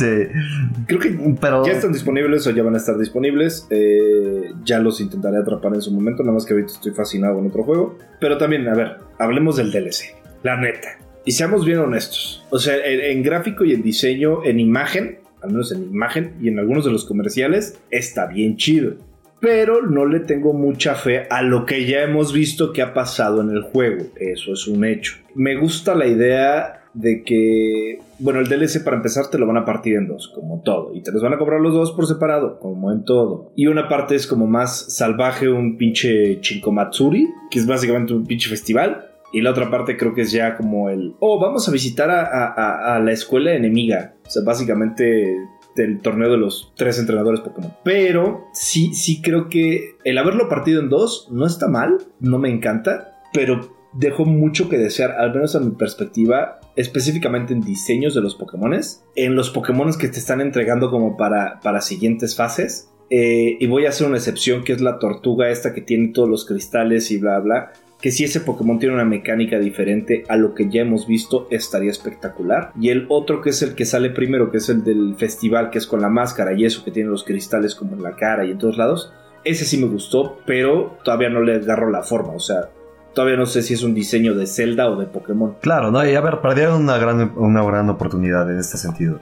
[0.86, 1.64] Creo que pero...
[1.64, 3.66] ya están disponibles o ya van a estar disponibles.
[3.70, 7.46] Eh, ya los intentaré atrapar en su momento, nada más que ahorita estoy fascinado con
[7.46, 7.98] otro juego.
[8.18, 10.16] Pero también, a ver, hablemos del DLC.
[10.42, 10.98] La neta.
[11.24, 12.44] Y seamos bien honestos.
[12.50, 16.48] O sea, en, en gráfico y en diseño, en imagen, al menos en imagen y
[16.48, 18.94] en algunos de los comerciales, está bien chido.
[19.42, 23.42] Pero no le tengo mucha fe a lo que ya hemos visto que ha pasado
[23.42, 24.04] en el juego.
[24.16, 25.16] Eso es un hecho.
[25.34, 29.64] Me gusta la idea de que, bueno, el DLC para empezar te lo van a
[29.64, 32.60] partir en dos, como todo, y te los van a cobrar los dos por separado,
[32.60, 33.50] como en todo.
[33.56, 38.48] Y una parte es como más salvaje, un pinche Chinkomatsuri, que es básicamente un pinche
[38.48, 39.08] festival.
[39.32, 42.94] Y la otra parte creo que es ya como el, oh, vamos a visitar a,
[42.94, 44.12] a- la escuela enemiga.
[44.26, 45.34] O sea, básicamente
[45.76, 47.72] del torneo de los tres entrenadores Pokémon.
[47.84, 52.50] Pero sí, sí creo que el haberlo partido en dos no está mal, no me
[52.50, 58.22] encanta, pero dejó mucho que desear, al menos a mi perspectiva, específicamente en diseños de
[58.22, 62.88] los Pokémones, en los Pokémones que te están entregando como para, para siguientes fases.
[63.10, 66.30] Eh, y voy a hacer una excepción que es la tortuga esta que tiene todos
[66.30, 67.72] los cristales y bla bla.
[68.02, 71.90] Que si ese Pokémon tiene una mecánica diferente a lo que ya hemos visto, estaría
[71.90, 72.72] espectacular.
[72.78, 75.78] Y el otro que es el que sale primero, que es el del festival, que
[75.78, 78.50] es con la máscara y eso, que tiene los cristales como en la cara y
[78.50, 79.12] en todos lados.
[79.44, 82.32] Ese sí me gustó, pero todavía no le agarro la forma.
[82.32, 82.70] O sea,
[83.14, 85.54] todavía no sé si es un diseño de Zelda o de Pokémon.
[85.60, 89.18] Claro, no, y a ver, perdieron una gran, una gran oportunidad en este sentido.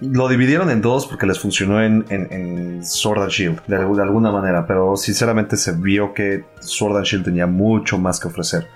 [0.00, 3.96] Lo dividieron en dos porque les funcionó en, en- en Sword and Shield, de, algu-
[3.96, 8.28] de alguna manera, pero sinceramente se vio que Sword and Shield tenía mucho más que
[8.28, 8.66] ofrecer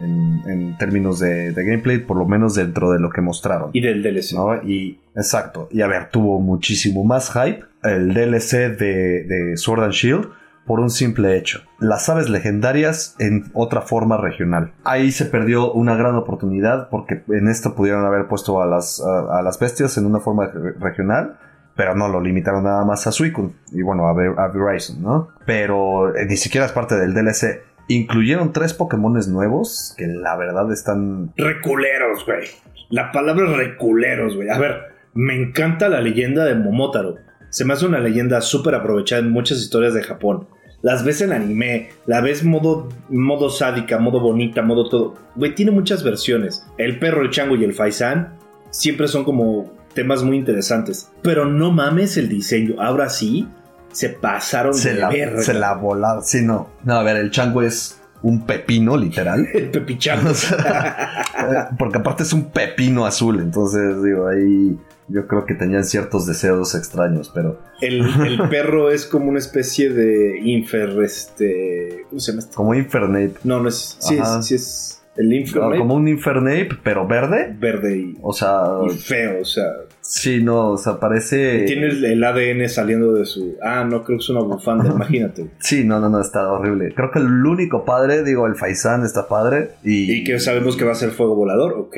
[0.00, 3.70] en, en términos de, de gameplay, por lo menos dentro de lo que mostraron.
[3.72, 4.32] Y del DLC.
[4.34, 4.54] ¿no?
[4.62, 9.92] Y exacto, y a ver, tuvo muchísimo más hype el DLC de, de Sword and
[9.92, 10.28] Shield
[10.68, 11.62] por un simple hecho.
[11.80, 14.72] Las aves legendarias en otra forma regional.
[14.84, 19.42] Ahí se perdió una gran oportunidad porque en esto pudieron haber puesto a las, a,
[19.42, 21.38] las bestias en una forma re- regional.
[21.74, 25.28] Pero no lo limitaron nada más a Suicune y bueno, a, Ver- a Verizon, ¿no?
[25.46, 27.62] Pero eh, ni siquiera es parte del DLC.
[27.86, 32.46] Incluyeron tres Pokémones nuevos que la verdad están Reculeros, güey.
[32.90, 34.48] La palabra reculeros, güey.
[34.50, 34.76] A ver,
[35.14, 37.14] me encanta la leyenda de Momotaro.
[37.50, 40.48] Se me hace una leyenda súper aprovechada en muchas historias de Japón.
[40.80, 45.14] Las ves en anime, la ves modo, modo sádica, modo bonita, modo todo.
[45.34, 46.66] Güey, tiene muchas versiones.
[46.78, 48.34] El perro, el chango y el faisán
[48.70, 51.10] siempre son como temas muy interesantes.
[51.22, 52.76] Pero no mames el diseño.
[52.80, 53.48] Ahora sí,
[53.92, 55.42] se pasaron se de la, verga.
[55.42, 56.22] se la volaron.
[56.22, 56.68] Sí, no.
[56.84, 59.46] No, a ver, el chango es un pepino, literal.
[59.54, 60.30] El pepichango.
[60.30, 63.40] O sea, porque aparte es un pepino azul.
[63.40, 64.78] Entonces, digo, ahí
[65.08, 69.90] yo creo que tenían ciertos deseos extraños, pero El, el perro es como una especie
[69.90, 72.04] de infer, este...
[72.10, 72.54] ¿Cómo se llama este?
[72.54, 73.34] como Infernape.
[73.44, 73.96] No, no es...
[74.00, 77.54] Sí es, sí es el infer No, como un Infernape, pero verde.
[77.58, 79.64] verde y, O sea, y feo, o sea...
[80.08, 81.64] sí, no, o sea, parece.
[81.64, 83.56] Tiene el, el ADN saliendo de su...
[83.62, 85.50] Ah, no, creo que es una bufanda, imagínate.
[85.58, 86.92] Sí, no, no, no, está horrible.
[86.94, 89.70] Creo que el único padre, digo, el Faisán está padre.
[89.84, 91.96] Y, Y que sabemos que va a ser fuego volador, ok.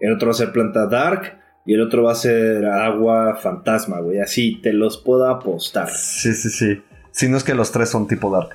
[0.00, 1.36] El otro va a ser planta dark.
[1.66, 4.20] Y el otro va a ser agua fantasma, güey.
[4.20, 5.90] Así te los puedo apostar.
[5.90, 6.80] Sí, sí, sí.
[7.10, 8.50] Si no es que los tres son tipo Dark.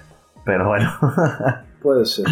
[0.45, 0.91] Pero bueno.
[1.81, 2.25] Puede ser.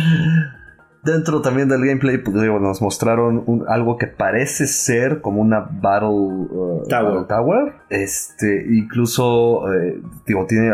[1.04, 5.60] Dentro también del gameplay, pues, digo, nos mostraron un- algo que parece ser como una
[5.62, 7.04] Battle, uh, Tower.
[7.14, 7.74] Battle Tower.
[7.90, 10.72] Este, incluso, eh, digo, tiene,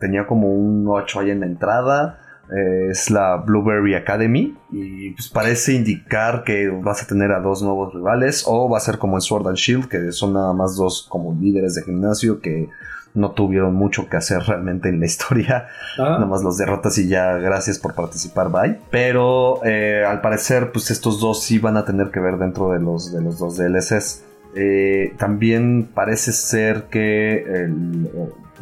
[0.00, 2.20] tenía como un 8 ahí en la entrada.
[2.50, 7.62] eh, es la Blueberry Academy y pues parece indicar que vas a tener a dos
[7.62, 10.74] nuevos rivales o va a ser como en Sword and Shield que son nada más
[10.74, 12.70] dos como líderes de gimnasio que
[13.18, 15.66] no tuvieron mucho que hacer realmente en la historia.
[15.98, 16.10] Ah.
[16.10, 18.78] Nada más los derrotas y ya gracias por participar, bye.
[18.90, 22.80] Pero eh, al parecer, pues estos dos sí van a tener que ver dentro de
[22.80, 24.24] los, de los dos DLCs.
[24.54, 27.44] Eh, también parece ser que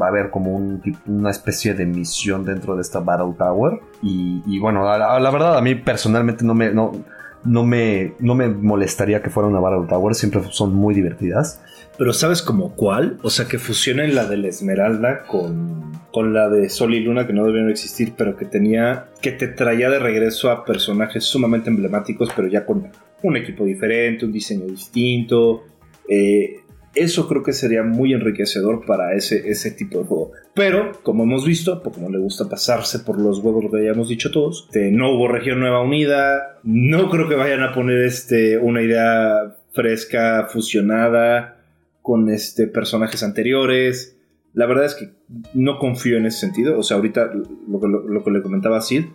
[0.01, 3.81] va a haber como una especie de misión dentro de esta Battle Tower.
[4.03, 6.92] Y, bueno, la, verdad a mí personalmente no me, no,
[7.45, 11.61] no, me, no me molestaría que fuera una Battle Tower, siempre son muy divertidas.
[11.99, 13.19] Pero ¿sabes como cuál?
[13.23, 17.27] O sea, que fusionen la de la Esmeralda con, con la de Sol y Luna,
[17.27, 21.71] que no debieron existir, pero que tenía, que te traía de regreso a personajes sumamente
[21.71, 22.91] emblemáticos, pero ya con
[23.23, 25.65] un equipo diferente, un diseño distinto.
[26.09, 26.61] Eh,
[26.95, 30.33] eso creo que sería muy enriquecedor para ese, ese tipo de juego.
[30.55, 33.93] Pero, como hemos visto, a Pokémon le gusta pasarse por los huevos, lo que ya
[33.93, 34.69] dicho todos.
[34.75, 36.59] No hubo región nueva unida.
[36.63, 41.56] No creo que vayan a poner este, una idea fresca, fusionada
[42.07, 44.16] con este, personajes anteriores.
[44.55, 45.11] La verdad es que
[45.55, 46.79] no confío en ese sentido.
[46.79, 49.07] O sea, ahorita lo que, lo, que le comentaba a Sid,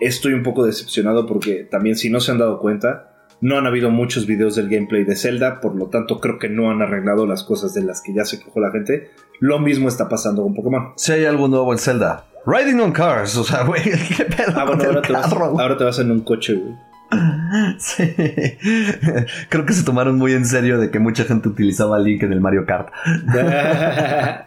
[0.00, 3.90] estoy un poco decepcionado porque también si no se han dado cuenta, no han habido
[3.90, 7.44] muchos videos del gameplay de Zelda, por lo tanto creo que no han arreglado las
[7.44, 9.10] cosas de las que ya se quejó la gente.
[9.38, 10.94] Lo mismo está pasando con Pokémon.
[10.96, 12.24] Si hay algo nuevo en Zelda.
[12.44, 13.82] Riding on cars, o sea, güey,
[14.16, 16.74] ¿qué pedo ah, ahora, te vas, ahora te vas en un coche, güey.
[17.78, 18.14] Sí.
[19.48, 22.40] Creo que se tomaron muy en serio de que mucha gente utilizaba Link en el
[22.40, 22.88] Mario Kart.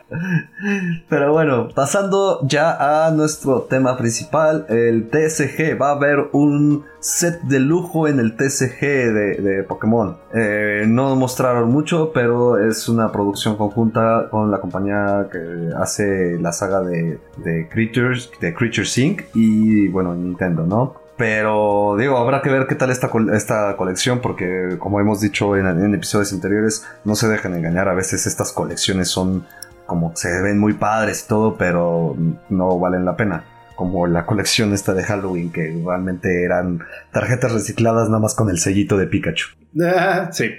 [1.09, 5.79] Pero bueno, pasando ya a nuestro tema principal, el TSG.
[5.79, 10.17] Va a haber un set de lujo en el TSG de, Pokémon.
[10.33, 16.51] Eh, no mostraron mucho, pero es una producción conjunta con la compañía que hace la
[16.51, 19.21] saga de, de Creatures, de Creatures Inc.
[19.33, 21.04] y bueno, Nintendo, ¿no?
[21.17, 25.93] Pero digo, habrá que ver qué tal esta, esta colección, porque como hemos dicho en,
[25.93, 27.87] episodios anteriores, no se dejen engañar.
[27.87, 29.45] A veces estas colecciones son
[29.85, 32.17] como se ven muy padres y todo, pero
[32.49, 33.45] no valen la pena.
[33.75, 36.79] Como la colección esta de Halloween, que realmente eran
[37.11, 39.47] tarjetas recicladas nada más con el sellito de Pikachu.
[40.31, 40.49] Sí,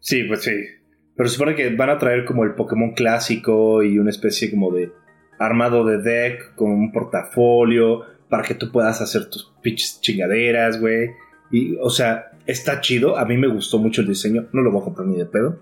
[0.00, 0.52] sí, pues sí.
[1.16, 4.92] Pero supone que van a traer como el Pokémon clásico y una especie como de
[5.38, 11.10] armado de deck con un portafolio para que tú puedas hacer tus pinches chingaderas, güey.
[11.50, 13.18] Y, o sea, está chido.
[13.18, 14.46] A mí me gustó mucho el diseño.
[14.52, 15.58] No lo voy a comprar ni de pedo.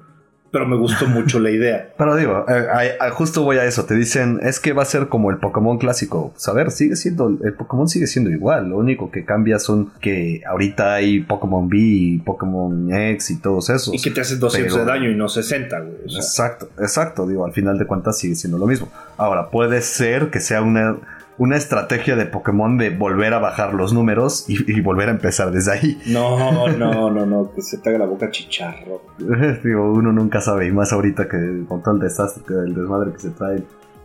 [0.50, 1.92] Pero me gustó mucho la idea.
[1.96, 3.86] Pero digo, eh, justo voy a eso.
[3.86, 6.32] Te dicen, es que va a ser como el Pokémon clásico.
[6.32, 8.68] Pues, a ver, sigue siendo, el Pokémon sigue siendo igual.
[8.68, 13.70] Lo único que cambia son que ahorita hay Pokémon B y Pokémon X y todos
[13.70, 13.94] esos.
[13.94, 15.94] Y que te hacen 200 de daño y no 60, güey.
[16.04, 17.26] Exacto, exacto.
[17.26, 18.90] Digo, al final de cuentas sigue siendo lo mismo.
[19.16, 20.98] Ahora, puede ser que sea una
[21.38, 25.72] una estrategia de Pokémon de volver a bajar los números y, volver a empezar desde
[25.72, 26.02] ahí.
[26.06, 29.02] No, no, no, no, que se te haga la boca chicharro.
[29.64, 33.18] Digo, uno nunca sabe, y más ahorita que con todo el desastre, el desmadre que
[33.18, 33.62] se trae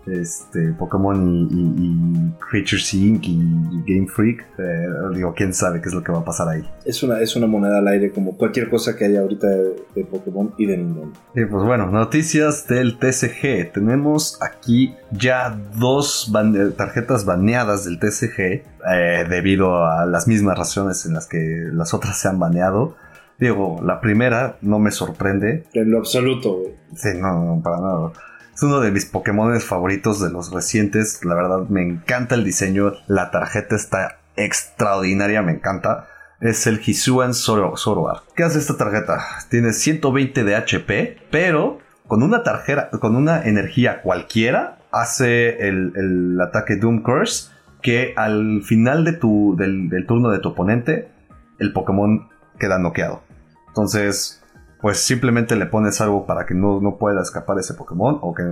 [0.07, 3.25] este, Pokémon y, y, Creatures Inc.
[3.27, 3.37] y
[3.85, 6.63] Game Freak, eh, digo, quién sabe qué es lo que va a pasar ahí.
[6.85, 10.53] Es una, es una moneda al aire como cualquier cosa que haya ahorita de, Pokémon
[10.57, 11.11] y de Nintendo.
[11.35, 13.71] Y pues bueno, noticias del TCG.
[13.73, 16.31] Tenemos aquí ya dos
[16.77, 22.17] tarjetas baneadas del TCG eh, debido a las mismas razones en las que las otras
[22.17, 22.95] se han baneado.
[23.39, 25.65] Digo, la primera no me sorprende.
[25.73, 26.73] En lo absoluto, güey.
[26.95, 28.11] Sí, no, no, para nada.
[28.57, 31.23] Es uno de mis Pokémon favoritos de los recientes.
[31.23, 32.91] La verdad, me encanta el diseño.
[33.05, 36.07] La tarjeta está extraordinaria, me encanta.
[36.41, 38.23] Es el Hisuan Zoroark.
[38.35, 39.23] ¿Qué hace esta tarjeta?
[39.51, 46.77] Tiene 120 de HP, pero con una tarjeta, con una energía cualquiera, hace el, ataque
[46.77, 47.51] Doom Curse.
[47.83, 51.11] Que al final de tu, del, del turno de tu oponente,
[51.59, 53.21] el Pokémon queda noqueado.
[53.67, 54.41] Entonces,
[54.81, 58.43] pues simplemente le pones algo para que no, no pueda escapar ese Pokémon o que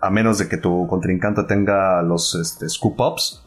[0.00, 3.44] a menos de que tu contrincante tenga los este, scoop ups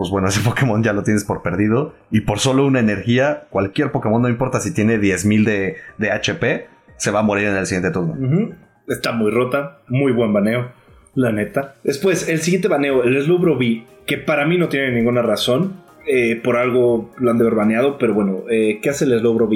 [0.00, 3.92] pues bueno, ese Pokémon ya lo tienes por perdido y por solo una energía, cualquier
[3.92, 7.66] Pokémon, no importa si tiene 10.000 de, de HP, se va a morir en el
[7.66, 8.56] siguiente turno.
[8.88, 10.72] Está muy rota, muy buen baneo,
[11.14, 11.74] la neta.
[11.84, 13.58] Después, el siguiente baneo, el Slowbro
[14.06, 15.74] que para mí no tiene ninguna razón,
[16.06, 19.48] eh, por algo lo han de haber baneado, pero bueno, eh, ¿qué hace el Slowbro?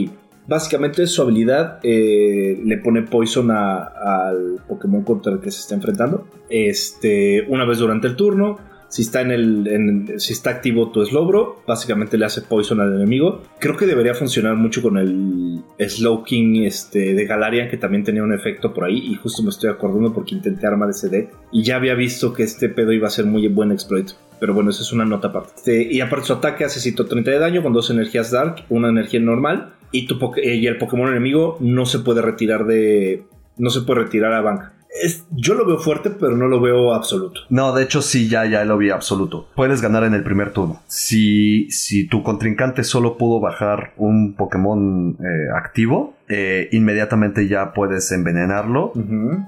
[0.47, 6.29] Básicamente su habilidad eh, le pone poison al Pokémon contra el que se está enfrentando.
[6.51, 8.59] Este, una vez durante el turno,
[8.95, 13.43] si está en el, si está activo tu Slowbro, básicamente le hace poison al enemigo.
[13.59, 18.33] Creo que debería funcionar mucho con el Slowking este, de Galarian, que también tenía un
[18.33, 18.99] efecto por ahí.
[18.99, 21.31] Y justo me estoy acordando porque intenté armar ese deck.
[21.51, 24.11] Y ya había visto que este pedo iba a ser muy buen exploit.
[24.39, 25.55] Pero bueno, esa es una nota aparte.
[25.57, 29.19] Este, y aparte su ataque hace 130 de daño con dos energías Dark, una energía
[29.19, 29.73] normal.
[29.97, 33.25] Y, tu poke- y el Pokémon enemigo no se puede retirar de...
[33.57, 34.73] No se puede retirar a banca.
[35.03, 37.41] Es, yo lo veo fuerte, pero no lo veo absoluto.
[37.49, 39.49] No, de hecho sí, ya, ya lo vi absoluto.
[39.55, 40.83] Puedes ganar en el primer turno.
[40.87, 48.11] Si, si tu contrincante solo pudo bajar un Pokémon eh, activo, eh, inmediatamente ya puedes
[48.13, 48.93] envenenarlo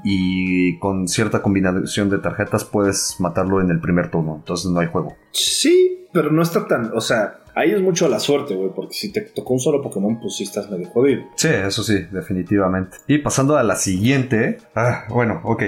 [0.05, 4.37] y con cierta combinación de tarjetas puedes matarlo en el primer turno.
[4.37, 5.17] Entonces no hay juego.
[5.33, 6.91] Sí, pero no está tan...
[6.95, 8.71] O sea, ahí es mucho la suerte, güey.
[8.73, 11.25] Porque si te tocó un solo Pokémon, pues sí estás medio jodido.
[11.35, 12.99] Sí, eso sí, definitivamente.
[13.09, 14.59] Y pasando a la siguiente.
[14.77, 15.63] Ah, bueno, ok.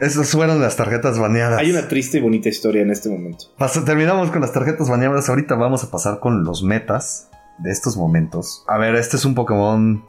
[0.00, 1.60] Esas fueron las tarjetas baneadas.
[1.60, 3.44] Hay una triste y bonita historia en este momento.
[3.84, 5.28] Terminamos con las tarjetas baneadas.
[5.28, 7.28] Ahorita vamos a pasar con los metas
[7.58, 8.64] de estos momentos.
[8.66, 10.04] A ver, este es un Pokémon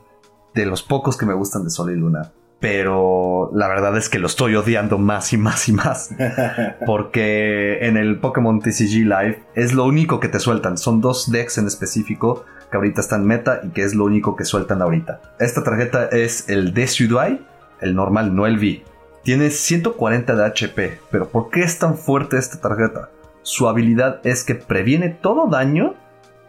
[0.56, 2.32] de los pocos que me gustan de Sol y Luna.
[2.64, 6.12] Pero la verdad es que lo estoy odiando más y más y más.
[6.86, 10.78] Porque en el Pokémon TCG Live es lo único que te sueltan.
[10.78, 14.46] Son dos decks en específico que ahorita están meta y que es lo único que
[14.46, 15.20] sueltan ahorita.
[15.42, 17.42] Esta tarjeta es el Decidueye,
[17.82, 18.86] el normal, no el V.
[19.24, 23.10] Tiene 140 de HP, pero ¿por qué es tan fuerte esta tarjeta?
[23.42, 25.96] Su habilidad es que previene todo daño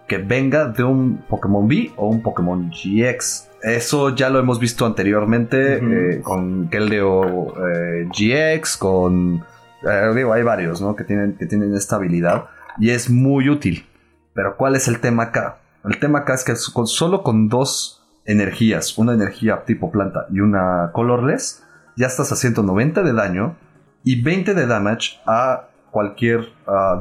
[0.08, 3.48] que venga de un Pokémon V o un Pokémon GX.
[3.62, 5.78] Eso ya lo hemos visto anteriormente
[6.16, 9.44] eh, con Keldeo eh, GX, con...
[9.88, 10.94] eh, digo, hay varios ¿no?
[10.94, 12.46] que, tienen, que tienen esta habilidad
[12.78, 13.86] y es muy útil.
[14.34, 15.58] Pero ¿cuál es el tema acá?
[15.84, 20.40] El tema acá es que con- solo con dos energías, una energía tipo planta y
[20.40, 21.62] una colorless,
[21.96, 23.56] ya estás haciendo 90 de daño
[24.02, 26.48] y 20 de damage a cualquier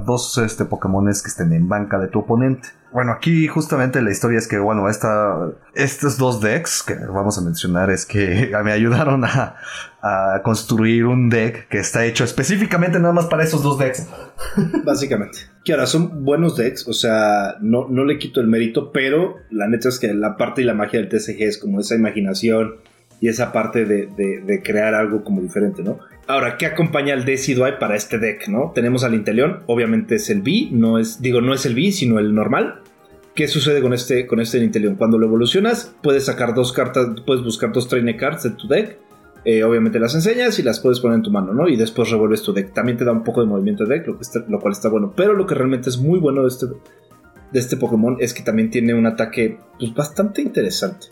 [0.06, 2.70] dos este, Pokémones que estén en banca de tu oponente.
[2.94, 7.42] Bueno, aquí justamente la historia es que, bueno, esta, estos dos decks que vamos a
[7.42, 9.56] mencionar es que me ayudaron a,
[10.44, 14.08] construir un deck que está hecho específicamente nada más para esos dos decks.
[14.84, 15.40] Básicamente.
[15.64, 19.68] Que ahora son buenos decks, o sea, no, no le quito el mérito, pero la
[19.68, 22.76] neta es que la parte y la magia del TCG es como esa imaginación
[23.22, 24.08] y esa parte de-
[24.46, 26.00] de crear algo como diferente, ¿no?
[26.26, 28.72] Ahora, ¿qué acompaña al Decidueye para este deck, no?
[28.74, 32.18] Tenemos al Inteleon, obviamente es el B, no es, digo, no es el B, sino
[32.18, 32.82] el normal.
[33.36, 34.96] ¿Qué sucede con este, con este Inteleon?
[34.96, 39.00] Cuando lo evolucionas, puedes sacar dos cartas, puedes buscar dos Trainer Cards de tu deck.
[39.46, 41.68] eh, obviamente las enseñas y las puedes poner en tu mano, ¿no?
[41.68, 42.74] Y después revuelves tu deck.
[42.74, 44.18] También te da un poco de movimiento de deck, lo,
[44.48, 45.14] lo cual está bueno.
[45.16, 46.68] Pero lo que realmente es muy bueno de este,
[47.52, 51.08] de este Pokémon es que también tiene un ataque pues, bastante interesante.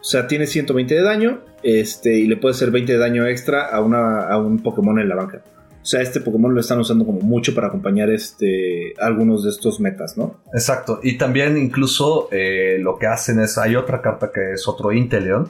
[0.00, 3.66] O sea, tiene 120 de daño este, y le puede hacer 20 de daño extra
[3.66, 5.42] a, una, a un Pokémon en la banca.
[5.82, 9.80] O sea, este Pokémon lo están usando como mucho para acompañar este, algunos de estos
[9.80, 10.40] metas, ¿no?
[10.52, 11.00] Exacto.
[11.02, 15.48] Y también incluso eh, lo que hacen es, hay otra carta que es otro Inteleon,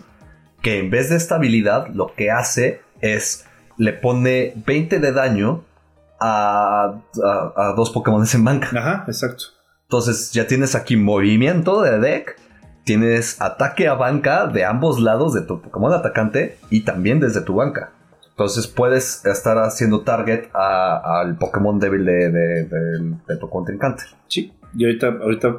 [0.62, 3.46] que en vez de esta habilidad lo que hace es,
[3.76, 5.64] le pone 20 de daño
[6.20, 8.68] a, a, a dos Pokémon en banca.
[8.72, 9.44] Ajá, exacto.
[9.88, 12.36] Entonces ya tienes aquí movimiento de deck,
[12.88, 17.54] tienes ataque a banca de ambos lados de tu Pokémon atacante y también desde tu
[17.56, 17.92] banca.
[18.30, 24.04] Entonces puedes estar haciendo target al Pokémon débil de, tu contrincante.
[24.26, 25.56] Sí, y ahorita, ahorita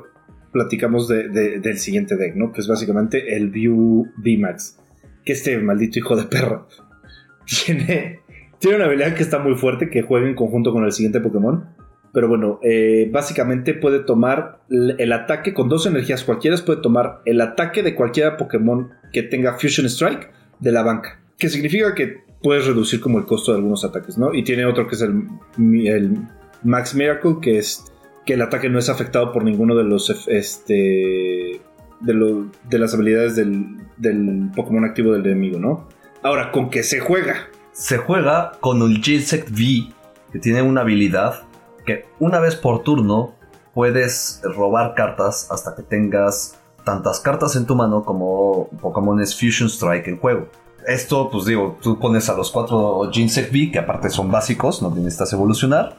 [0.52, 2.52] platicamos de- de- del siguiente deck, ¿no?
[2.52, 4.80] Que es básicamente el View VMAX.
[5.24, 6.68] Que este maldito hijo de perro
[7.66, 8.22] tiene,
[8.58, 11.66] tiene una habilidad que está muy fuerte, que juega en conjunto con el siguiente Pokémon.
[12.12, 17.40] Pero bueno, eh, básicamente puede tomar el ataque con dos energías cualquiera, puede tomar el
[17.42, 21.20] ataque de cualquier Pokémon que tenga Fusion Strike de la banca.
[21.38, 24.34] Que significa que puedes reducir como el costo de algunos ataques, ¿no?
[24.34, 26.18] Y tiene otro que es el,
[26.64, 27.86] Max Miracle, que es
[28.26, 31.62] que el ataque no es afectado por ninguno de los este
[32.02, 35.88] de, de las habilidades del, del Pokémon activo del enemigo, ¿no?
[36.22, 37.48] Ahora, ¿con qué se juega?
[37.72, 39.94] Se juega con el G-Sect V,
[40.34, 41.44] que tiene una habilidad
[41.90, 43.34] que una vez por turno
[43.74, 50.08] puedes robar cartas hasta que tengas tantas cartas en tu mano como Pokémones Fusion Strike
[50.08, 50.48] en juego.
[50.86, 54.94] Esto, pues digo, tú pones a los cuatro Ginsect V, que aparte son básicos, no
[54.94, 55.96] necesitas evolucionar.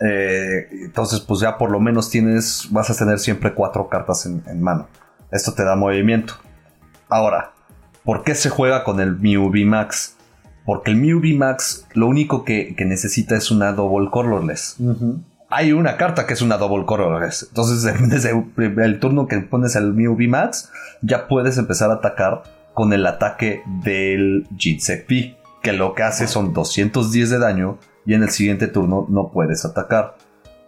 [0.00, 4.60] Eh, entonces, pues ya por lo menos tienes, vas a tener siempre cuatro cartas en,
[4.60, 4.88] mano.
[5.30, 6.34] Esto te da movimiento.
[7.08, 7.52] Ahora,
[8.04, 10.16] ¿por qué se juega con el V Max?
[10.70, 14.76] Porque el Mew V Max lo único que, que necesita es una Double Colorless.
[15.48, 17.48] Hay una carta que es una Double Colorless.
[17.48, 20.70] Entonces, desde el turno que pones el Mew V Max,
[21.02, 25.36] ya puedes empezar a atacar con el ataque del Jitsek V.
[25.60, 29.64] Que lo que hace son 210 de daño y en el siguiente turno no puedes
[29.64, 30.18] atacar.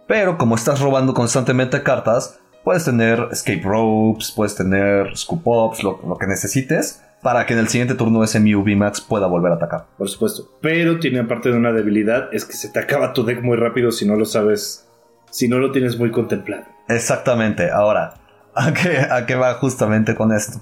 [0.05, 6.01] Pero como estás robando constantemente cartas, puedes tener Escape Ropes, puedes tener Scoop Ups, lo,
[6.05, 9.55] lo que necesites, para que en el siguiente turno ese Mew VMAX pueda volver a
[9.55, 9.85] atacar.
[9.97, 10.51] Por supuesto.
[10.61, 13.91] Pero tiene aparte de una debilidad, es que se te acaba tu deck muy rápido
[13.91, 14.87] si no lo sabes
[15.31, 16.65] si no lo tienes muy contemplado.
[16.89, 17.71] Exactamente.
[17.71, 18.13] Ahora,
[18.55, 20.59] ¿a qué, ¿a qué va justamente con esto?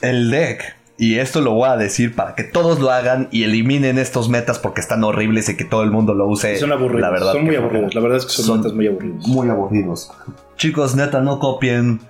[0.00, 3.98] El deck, y esto lo voy a decir para que todos lo hagan y eliminen
[3.98, 6.56] estos metas porque están horribles y que todo el mundo lo use.
[6.56, 7.02] Son aburridos.
[7.02, 7.94] La verdad son muy aburridos.
[7.94, 9.28] La verdad es que son, Son metas muy aburridos.
[9.28, 10.10] Muy aburridos.
[10.56, 12.00] Chicos, neta, no copien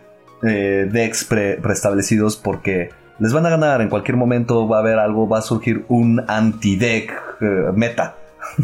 [0.43, 3.81] eh, decks pre- preestablecidos porque les van a ganar.
[3.81, 7.45] En cualquier momento va a haber algo, va a surgir un anti-deck eh,
[7.75, 8.17] meta.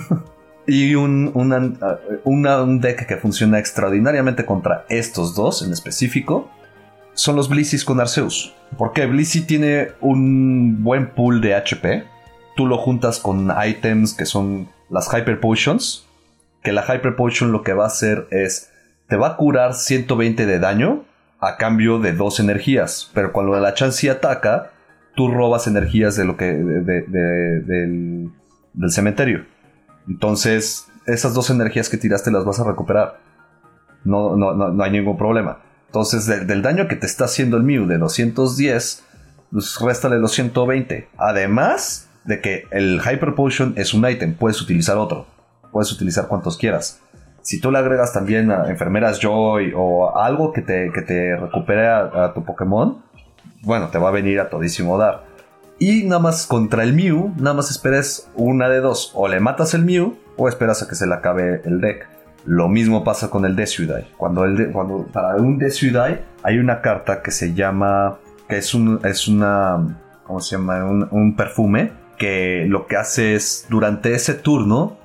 [0.66, 6.50] y un, un, eh, un deck que funciona extraordinariamente contra estos dos en específico
[7.14, 8.54] son los Blissys con Arceus.
[8.76, 12.04] Porque Blissey tiene un buen pool de HP.
[12.56, 16.06] Tú lo juntas con items que son las Hyper Potions.
[16.62, 18.70] Que la Hyper Potion lo que va a hacer es.
[19.08, 21.04] Te va a curar 120 de daño
[21.46, 23.10] a cambio de dos energías.
[23.14, 24.70] Pero cuando la Chansey ataca,
[25.16, 26.46] tú robas energías de lo que.
[26.52, 29.44] de- de- de- del, cementerio.
[30.08, 33.18] Entonces, esas dos energías que tiraste las vas a recuperar.
[34.04, 35.60] No, no, no, hay ningún problema.
[35.86, 39.04] Entonces, del, del daño que te está haciendo el Mew de 210,
[39.52, 41.08] pues réstale los 120.
[41.16, 45.26] Además de que el Hyper Potion es un item, puedes utilizar otro.
[45.72, 47.00] Puedes utilizar cuantos quieras.
[47.44, 51.86] Si tú le agregas también a Enfermeras Joy o algo que te, que te recupere
[51.88, 53.02] a, tu Pokémon,
[53.62, 55.24] bueno, te va a venir a todísimo dar.
[55.78, 59.12] Y nada más contra el Mew, nada más esperes una de dos.
[59.14, 62.08] O le matas el Mew o esperas a que se le acabe el deck.
[62.46, 64.08] Lo mismo pasa con el Desuidai.
[64.16, 68.16] Cuando, el de- cuando para un Desuidai hay una carta que se llama.
[68.48, 69.98] que es, un, es una.
[70.24, 70.82] ¿Cómo se llama?
[70.84, 71.92] Un, un perfume.
[72.16, 73.66] Que lo que hace es.
[73.68, 74.96] Durante ese turno.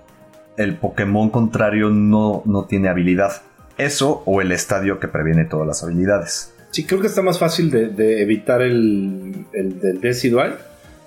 [0.60, 3.42] El Pokémon contrario no, no tiene habilidad.
[3.78, 6.54] Eso o el estadio que previene todas las habilidades.
[6.72, 10.58] Sí, creo que está más fácil de, de evitar el, el del Decidual.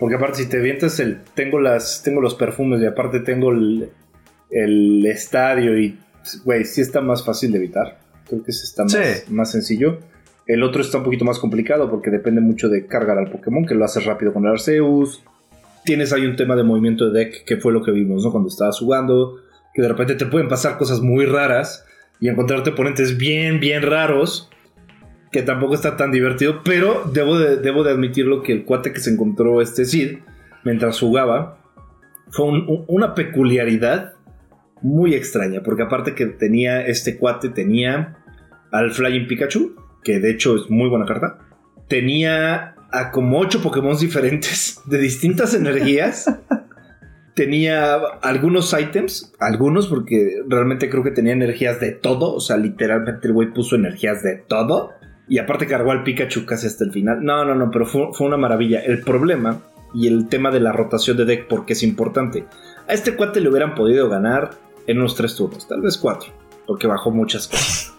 [0.01, 1.19] Porque aparte, si te avientas el.
[1.35, 2.03] Tengo las.
[2.03, 3.91] Tengo los perfumes y aparte tengo el,
[4.51, 5.99] el estadio y.
[6.45, 7.99] Güey, sí está más fácil de evitar.
[8.27, 9.33] Creo que ese está más, Sí.
[9.33, 9.99] más sencillo.
[10.47, 13.75] El otro está un poquito más complicado porque depende mucho de cargar al Pokémon, que
[13.75, 15.23] lo haces rápido con el Arceus.
[15.85, 18.31] Tienes ahí un tema de movimiento de deck, que fue lo que vimos, ¿no?
[18.33, 19.37] Cuando estabas jugando.
[19.75, 21.85] Que de repente te pueden pasar cosas muy raras
[22.21, 24.49] y encontrarte oponentes bien, bien raros
[25.33, 29.01] que tampoco está tan divertido, pero debo de, debo de admitirlo que el cuate que
[29.01, 30.19] se encontró este Sid
[30.63, 31.59] mientras jugaba
[32.31, 34.13] fue un- un- una peculiaridad
[34.83, 38.19] muy extraña, porque aparte que tenía este cuate, tenía
[38.73, 41.39] al Flying Pikachu, que de hecho es muy buena carta,
[41.89, 46.27] tenía a como ocho Pokémon diferentes de distintas energías.
[47.35, 53.29] Tenía algunos ítems, algunos porque realmente creo que tenía energías de todo, o sea, literalmente
[53.29, 54.91] el güey puso energías de todo.
[55.29, 57.25] Y aparte cargó al Pikachu casi hasta el final.
[57.25, 58.81] No, no, no, pero fue, fue una maravilla.
[58.81, 59.63] El problema
[59.95, 62.45] y el tema de la rotación de deck, porque es importante.
[62.89, 64.51] A este cuate le hubieran podido ganar
[64.87, 66.33] en unos tres turnos, tal vez cuatro,
[66.67, 67.95] porque bajó muchas cosas.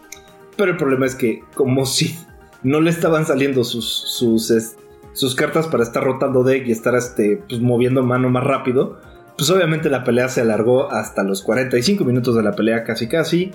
[0.58, 2.16] Pero el problema es que, como si
[2.62, 4.54] no le estaban saliendo sus, sus,
[5.14, 9.00] sus cartas para estar rotando deck y estar este, pues, moviendo mano más rápido,
[9.38, 13.52] pues obviamente la pelea se alargó hasta los 45 minutos de la pelea, casi casi.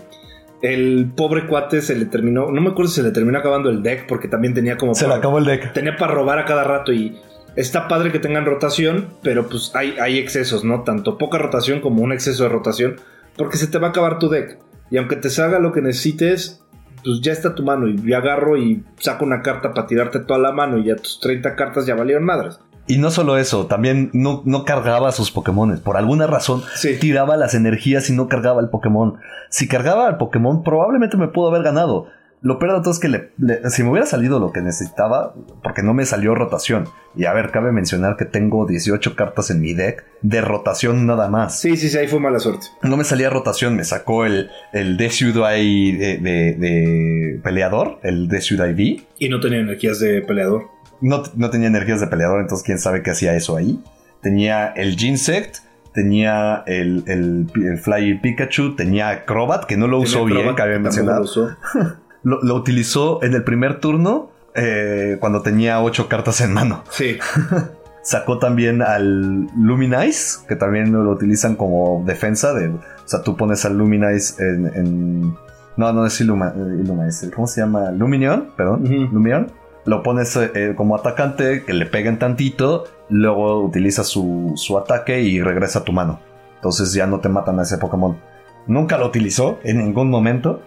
[0.61, 3.83] El pobre cuate se le terminó, no me acuerdo si se le terminó acabando el
[3.83, 4.95] deck, porque también tenía como.
[4.95, 5.73] Se le acabó el deck.
[5.73, 7.17] tenía para robar a cada rato y
[7.55, 10.83] está padre que tengan rotación, pero pues hay, hay excesos, ¿no?
[10.83, 12.97] Tanto poca rotación como un exceso de rotación,
[13.37, 14.59] porque se te va a acabar tu deck.
[14.91, 16.65] Y aunque te salga lo que necesites,
[17.05, 20.41] pues ya está tu mano y yo agarro y saco una carta para tirarte toda
[20.41, 22.61] la mano y ya tus 30 cartas ya valieron madres.
[22.89, 25.79] Y no solo eso, también no, no cargaba sus Pokémon.
[25.85, 26.97] Por alguna razón, Sí.
[26.99, 29.19] tiraba las energías y no cargaba el Pokémon.
[29.51, 32.07] Si cargaba al Pokémon, probablemente me pudo haber ganado.
[32.41, 35.35] Lo peor de todo es que le- le- si me hubiera salido lo que necesitaba,
[35.61, 36.85] porque no me salió rotación.
[37.17, 41.29] Y a ver, cabe mencionar que tengo 18 cartas en mi deck de rotación nada
[41.29, 41.59] más.
[41.59, 42.69] Sí, sí, sí, ahí fue mala suerte.
[42.83, 48.73] No me salía rotación, me sacó el, el Desuidai de, de, de peleador, el Desuidai
[48.73, 49.03] V.
[49.19, 50.63] Y no tenía energías de peleador.
[51.01, 53.81] No, no tenía energías de peleador, entonces quién sabe qué hacía eso ahí.
[54.21, 55.59] Tenía el Ginsect,
[55.95, 60.79] tenía el, el, el Fly Pikachu, tenía Acrobat, que no lo usó bien, que tampoco
[60.81, 61.17] mencionar.
[61.19, 61.51] lo usó.
[62.25, 66.83] Lo, lo utilizó en el primer turno eh, cuando tenía ocho cartas en mano.
[66.91, 67.17] Sí,
[68.03, 72.53] Sacó también al Luminize, que también lo utilizan como defensa.
[72.55, 74.67] De, o sea, tú pones al Luminize en.
[74.75, 75.35] en-
[75.77, 77.31] no, no es Illuma- eh, Illumise.
[77.31, 77.93] ¿Cómo se llama?
[77.93, 78.83] Luminion, perdón.
[78.83, 79.15] Ujú.
[79.15, 79.53] Lumion.
[79.89, 82.85] Lo pones eh, como atacante, que le peguen tantito.
[83.09, 86.21] Luego utiliza su, su ataque y regresa a tu mano.
[86.57, 88.19] Entonces ya no te matan a ese Pokémon.
[88.67, 90.61] Nunca lo utilizó en ningún momento.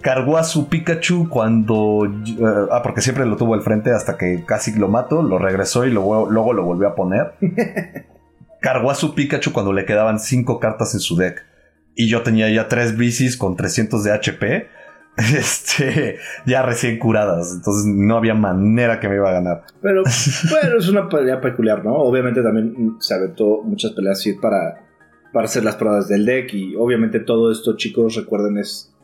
[0.00, 2.06] Cargó a su Pikachu cuando...
[2.06, 5.20] eh, ah, porque siempre lo tuvo al frente hasta que casi lo mato.
[5.20, 7.34] Lo regresó y luego, luego lo volvió a poner.
[8.62, 11.44] Cargó a su Pikachu cuando le quedaban 5 cartas en su deck.
[11.94, 14.68] y yo tenía ya tres bicis con 300 de HP,
[15.16, 19.64] este, ya recién curadas, entonces no había manera que me iba a ganar.
[19.82, 20.02] Pero,
[20.50, 21.94] bueno, es una pelea peculiar, ¿no?
[21.96, 24.86] Obviamente también se aventó muchas peleas para,
[25.32, 28.94] para hacer las pruebas del deck y obviamente todo esto, chicos, recuerden, es,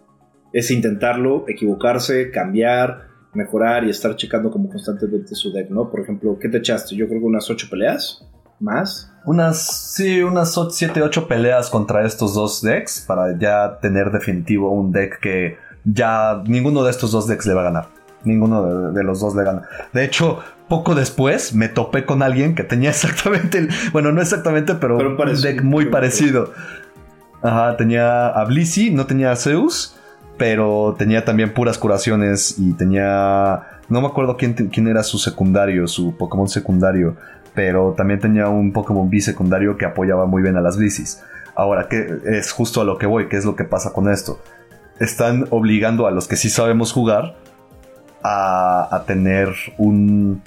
[0.52, 5.90] es intentarlo, equivocarse, cambiar, mejorar y estar checando como constantemente su deck, ¿no?
[5.90, 6.96] Por ejemplo, ¿qué te echaste?
[6.96, 8.26] Yo creo que unas ocho peleas.
[8.58, 9.12] ¿Más?
[9.26, 14.92] Unas, sí, unas 7, 8 peleas contra estos dos decks para ya tener definitivo un
[14.92, 17.88] deck que ya ninguno de estos dos decks le va a ganar.
[18.24, 19.62] Ninguno de, los dos le gana.
[19.92, 24.74] De hecho, poco después me topé con alguien que tenía exactamente, el, bueno, no exactamente,
[24.74, 26.52] pero, un deck muy parecido.
[27.42, 29.96] Ajá, tenía a Blissey, no tenía a Zeus,
[30.36, 33.62] pero tenía también puras curaciones y tenía...
[33.88, 37.16] No me acuerdo quién, quién era su secundario, su Pokémon secundario
[37.56, 41.22] pero también tenía un Pokémon B secundario que apoyaba muy bien a las bicis.
[41.56, 44.38] Ahora, que es justo a lo que voy, ¿qué es lo que pasa con esto?
[45.00, 47.36] Están obligando a los que sí sabemos jugar
[48.22, 50.42] a, tener un,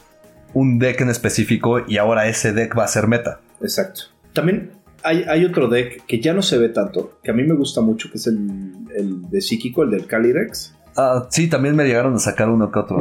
[0.54, 3.40] un deck en específico y ahora ese deck va a ser meta.
[3.62, 4.02] Exacto.
[4.34, 4.72] También
[5.04, 8.12] hay, otro deck que ya no se ve tanto, que a mí me gusta mucho,
[8.12, 10.76] que es el, el de Psíquico, el del Calyrex.
[10.96, 13.00] Ah, sí, también me llegaron a sacar uno que otro.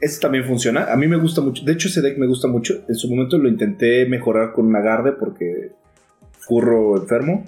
[0.00, 0.92] Ese también funciona.
[0.92, 1.64] A mí me gusta mucho.
[1.64, 2.74] De hecho, ese deck me gusta mucho.
[2.88, 5.72] En su momento lo intenté mejorar con un agarde porque
[6.32, 7.44] furro enfermo.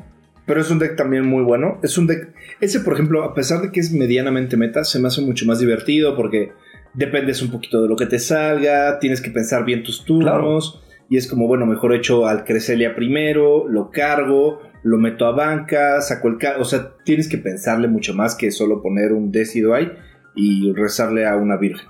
[0.46, 1.78] Pero es un deck también muy bueno.
[1.82, 2.34] Es un deck.
[2.60, 5.58] Ese, por ejemplo, a pesar de que es medianamente meta, se me hace mucho más
[5.58, 6.52] divertido porque
[6.92, 8.98] dependes un poquito de lo que te salga.
[8.98, 10.82] Tienes que pensar bien tus turnos.
[11.08, 16.00] Y es como, bueno, mejor hecho al Creselia primero, lo cargo, lo meto a banca,
[16.00, 16.38] saco el.
[16.58, 19.90] O sea, tienes que pensarle mucho más que solo poner un Decido ahí
[20.34, 21.88] y rezarle a una virgen.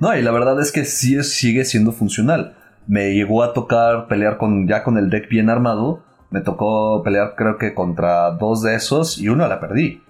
[0.00, 2.56] No, y la verdad es que sí sigue siendo funcional.
[2.86, 6.02] Me llegó a tocar pelear con ya con el deck bien armado.
[6.32, 10.02] Me tocó pelear creo que contra dos de esos y uno la perdí.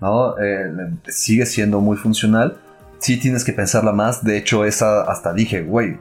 [0.00, 0.38] ¿No?
[0.38, 0.72] Eh,
[1.06, 2.58] sigue siendo muy funcional.
[2.98, 4.24] Sí tienes que pensarla más.
[4.24, 5.98] De hecho, esa hasta dije, güey,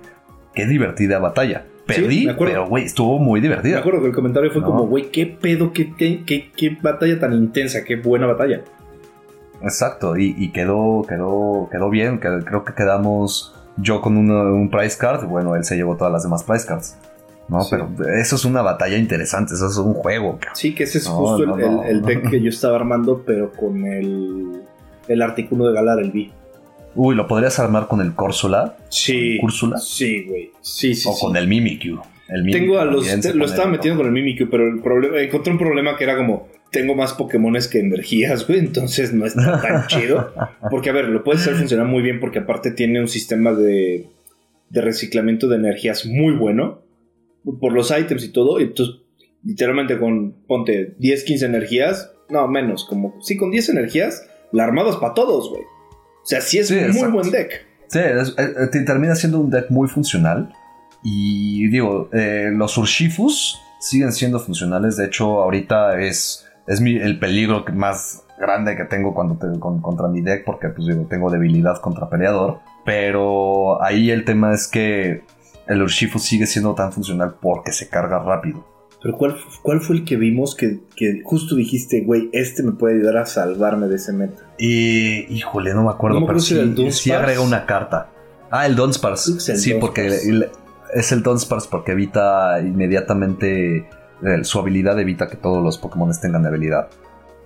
[0.55, 1.65] qué divertida batalla.
[1.85, 3.75] Perdí, pero güey, estuvo muy divertida.
[3.75, 6.23] Me acuerdo que el comentario fue como, güey, qué pedo, qué, qué,
[6.55, 8.61] qué batalla tan intensa, qué buena batalla.
[9.61, 15.55] Exacto, y, quedó, quedó, quedó bien, creo que quedamos yo con un price card, bueno,
[15.55, 16.97] él se llevó todas las demás price cards.
[17.49, 20.39] No, pero eso es una batalla interesante, eso es un juego.
[20.53, 24.61] Sí, que ese es justo el, deck que yo estaba armando, pero con el,
[25.07, 26.29] el artículo de Galar, el B.
[26.95, 28.77] Uy, ¿lo podrías armar con el Córsula?
[28.89, 29.39] Sí.
[29.79, 30.51] Sí, güey.
[30.61, 31.09] Sí, sí.
[31.09, 31.99] O con el Mimikyu.
[32.27, 33.07] El Tengo a los.
[33.33, 35.19] lo estaba metiendo con el Mimikyu, pero el problema.
[35.19, 39.59] Encontré un problema que era como tengo más Pokémones que energías, güey, entonces no está
[39.59, 40.31] tan chido.
[40.69, 44.05] Porque, a ver, lo puede hacer funcionar muy bien porque aparte tiene un sistema de,
[44.69, 46.81] de reciclamiento de energías muy bueno
[47.59, 48.59] por los ítems y todo.
[48.59, 48.95] Y entonces,
[49.43, 54.89] literalmente con, ponte, 10, 15 energías, no, menos, como, sí, con 10 energías, la armada
[54.89, 55.63] es para todos, güey.
[55.63, 57.65] O sea, sí es un muy buen deck.
[57.87, 60.53] Sí, eh, eh, termina siendo un deck muy funcional.
[61.03, 64.97] Y digo, eh, los Urshifus siguen siendo funcionales.
[64.97, 69.39] De hecho, ahorita es es el peligro más grande que tengo cuando
[69.81, 72.59] contra mi deck porque pues digo, tengo debilidad contra peleador.
[72.85, 75.23] Pero ahí el tema es que
[75.69, 78.65] el Urshifu sigue siendo tan funcional porque se carga rápido.
[79.01, 80.81] Pero ¿cuál, cuál fue el que vimos que,
[81.23, 84.43] justo dijiste, güey, este me puede ayudar a salvarme de ese meta?
[84.57, 88.09] Y, híjole, no me acuerdo, pero sí, agrega una carta.
[88.51, 89.21] Ah, el Donspars.
[89.39, 90.07] Sí, porque
[90.93, 93.87] es el Donspars porque evita inmediatamente
[94.43, 96.89] su habilidad evita que todos los Pokémon tengan habilidad.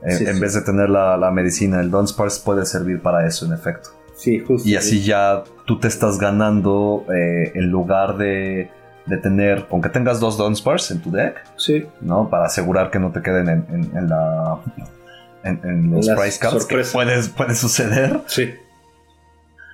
[0.01, 3.89] en vez de tener la, medicina, el Dunsparce puede servir para eso, en efecto.
[4.23, 4.69] Sí, justo.
[4.69, 8.71] Y así ya tú te estás ganando eh, en lugar de,
[9.05, 11.85] de, tener, aunque tengas dos Dunsparce en tu deck, sí.
[11.99, 12.29] ¿no?
[12.29, 14.59] Para asegurar que no te queden en, la.
[15.43, 18.21] En, los price cards, que puede, puede suceder.
[18.27, 18.51] Sí.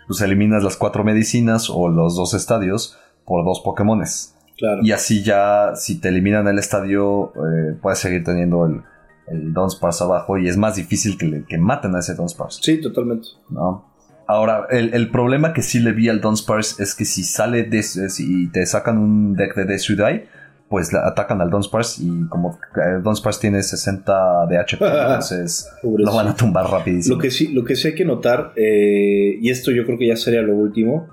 [0.07, 4.35] Pues eliminas las cuatro medicinas o los dos estadios por dos Pokémones.
[4.81, 8.81] Y así ya, si te eliminan el estadio, eh, puedes seguir teniendo el,
[9.27, 12.61] el Dunsparce abajo y es más difícil que, que maten a ese Dunsparce.
[12.63, 13.27] Sí, totalmente.
[13.49, 13.88] ¿No?
[14.29, 18.47] Ahora, el, problema que sí le vi al Dunsparce es que si sale de, si
[18.51, 20.27] te sacan un deck de Death
[20.69, 26.27] pues atacan al Dunsparce y como el Dunsparce tiene 60 de HP, entonces lo van
[26.27, 27.15] a tumbar rapidísimo.
[27.15, 30.05] Lo que sí, lo que sí hay que notar, eh, y esto yo creo que
[30.05, 31.07] ya sería lo último,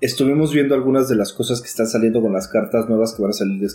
[0.00, 3.32] estuvimos viendo algunas de las cosas que están saliendo con las cartas nuevas que van
[3.32, 3.68] a salir de,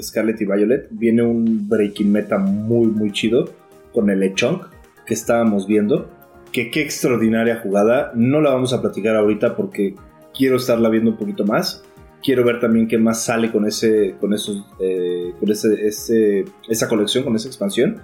[0.00, 0.88] Scarlet y Violet.
[0.92, 3.50] Viene un Breaking Meta muy, muy chido
[3.92, 4.64] con el Lechonk
[5.04, 6.21] que estábamos viendo.
[6.52, 8.12] Que qué extraordinaria jugada.
[8.14, 9.94] No la vamos a platicar ahorita porque
[10.36, 11.84] quiero estarla viendo un poquito más.
[12.22, 16.88] quiero ver también qué más sale con ese, con esos, eh, con ese, ese, esa
[16.88, 18.00] colección, con esa expansión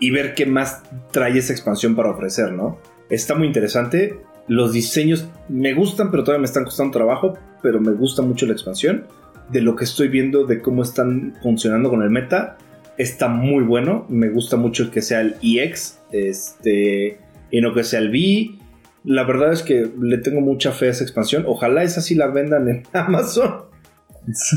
[0.00, 0.82] y ver qué más
[1.12, 2.78] trae esa expansión para ofrecer, ¿no?
[3.10, 4.18] Está muy interesante.
[4.48, 8.52] Los diseños me gustan, pero todavía me están costando trabajo, pero me gusta mucho la
[8.52, 9.06] expansión.
[9.50, 12.56] De lo que estoy viendo de cómo están funcionando con el meta,
[12.96, 14.06] está muy bueno.
[14.08, 17.18] Me gusta mucho que sea el EX, este,
[17.50, 18.58] y no que sea el V.
[19.04, 21.44] La verdad es que le tengo mucha fe a esa expansión.
[21.46, 23.64] Ojalá esa sí la vendan en Amazon.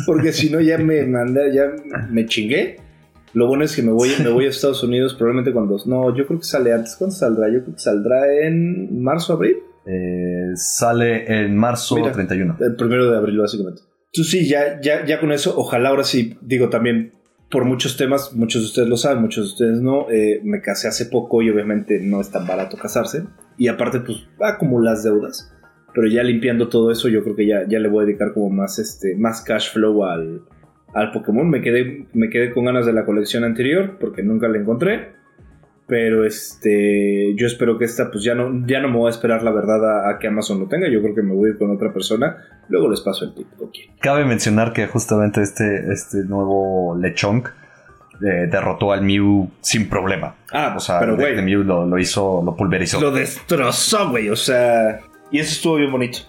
[0.06, 1.72] Porque si no ya me mandé, ya
[2.10, 2.78] me chingué.
[3.34, 5.78] Lo bueno es que me voy, me voy a Estados Unidos probablemente cuando...
[5.86, 6.96] No, yo creo que sale antes.
[6.96, 7.48] ¿Cuándo saldrá?
[7.48, 9.58] Yo creo que saldrá en marzo, abril.
[9.86, 12.58] Eh, sale en marzo 31.
[12.60, 13.82] El primero de abril, básicamente.
[14.14, 17.14] Tú sí, ya, ya, ya con eso, ojalá ahora sí, digo también,
[17.54, 20.88] por muchos temas, muchos de ustedes lo saben, muchos de ustedes no, eh, me casé
[20.88, 23.26] hace poco y obviamente no es tan barato casarse.
[23.60, 25.54] Y aparte, pues, acumulas deudas.
[25.93, 28.49] Pero ya limpiando todo eso, yo creo que ya, ya le voy a dedicar como
[28.49, 30.41] más, este, más cash flow al,
[30.95, 31.47] al Pokémon.
[31.47, 35.14] Me quedé, me quedé con ganas de la colección anterior porque nunca la encontré.
[35.86, 39.44] Pero este, yo espero que esta, pues ya no, ya no me voy a esperar
[39.44, 40.90] la verdad a, que Amazon lo tenga.
[40.90, 42.38] Yo creo que me voy a ir con otra persona.
[42.70, 43.48] Luego les paso el tip.
[44.00, 47.50] Cabe mencionar que justamente este, este nuevo Lechonk
[48.22, 50.36] eh, derrotó al Mew sin problema.
[50.52, 51.42] Ah, o sea, pero güey.
[51.42, 53.02] Mew lo, hizo, lo pulverizó.
[53.02, 54.30] Lo destrozó, güey.
[54.30, 56.20] O sea, y eso estuvo bien bonito.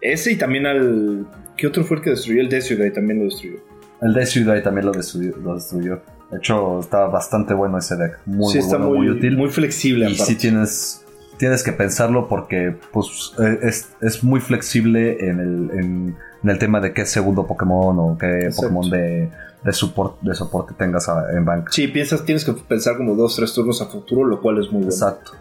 [0.00, 1.26] Ese y también al.
[1.56, 2.40] ¿Qué otro fue el que destruyó?
[2.40, 3.58] El Decidueye también lo destruyó.
[4.00, 6.00] El Decidueye también lo destruyó, lo destruyó.
[6.32, 8.18] De hecho, está bastante bueno ese deck.
[8.24, 9.36] Muy, está muy, útil.
[9.36, 10.10] Muy flexible.
[10.10, 11.04] Y sí tienes,
[11.36, 13.68] tienes que pensarlo porque pues, e,
[14.00, 16.16] es, muy flexible en el, en,
[16.48, 19.30] el, tema de qué segundo Pokémon o qué Pokémon de,
[19.62, 21.68] de, support, de soporte tengas en bank.
[21.70, 24.84] Sí, piensas, tienes que pensar como dos, tres turnos a futuro, lo cual es muy
[24.84, 24.90] bueno.
[24.90, 25.32] Exacto.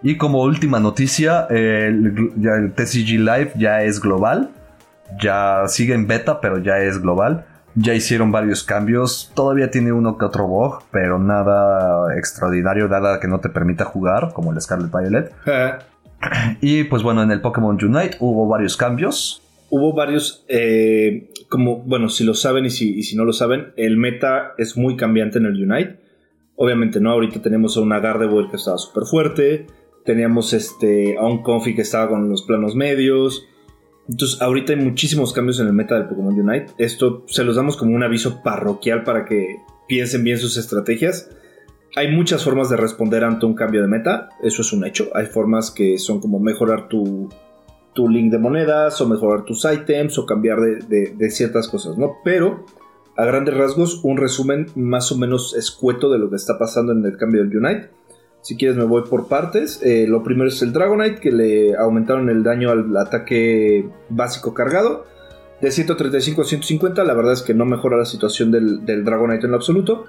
[0.00, 4.50] Y como última noticia, el, ya el TCG Live ya es global.
[5.20, 7.46] Ya sigue en beta, pero ya es global.
[7.74, 9.30] Ya hicieron varios cambios.
[9.34, 14.32] Todavía tiene uno que otro bug, pero nada extraordinario, nada que no te permita jugar,
[14.34, 15.32] como el Scarlet Violet.
[15.46, 15.72] Eh.
[16.60, 19.42] Y pues bueno, en el Pokémon Unite hubo varios cambios.
[19.70, 23.72] Hubo varios, eh, como, bueno, si lo saben y si, y si, no lo saben,
[23.76, 26.00] el meta es muy cambiante en el Unite.
[26.56, 27.12] Obviamente, ¿no?
[27.12, 29.66] Ahorita tenemos a una Gardevoir que estaba súper fuerte.
[30.04, 33.46] Teníamos este, a un Confi que estaba con los planos medios.
[34.10, 36.72] Entonces, ahorita hay muchísimos cambios en el meta del Pokémon Unite.
[36.78, 41.30] Esto se los damos como un aviso parroquial para que piensen bien sus estrategias.
[41.94, 45.10] Hay muchas formas de responder ante un cambio de meta, eso es un hecho.
[45.14, 47.28] Hay formas que son como mejorar tu,
[47.94, 52.16] tu link de monedas, o mejorar tus items, o cambiar de, de ciertas cosas, ¿no?
[52.24, 52.66] Pero,
[53.16, 57.04] a grandes rasgos, un resumen más o menos escueto de lo que está pasando en
[57.04, 57.90] el cambio del Unite
[58.42, 59.80] si quieres me voy por partes.
[59.82, 65.06] Eh, lo primero es el Dragonite, que le aumentaron el daño al ataque básico cargado.
[65.60, 69.50] De 135 a 150, la verdad es que no mejora la situación del, Dragonite en
[69.50, 70.06] lo absoluto.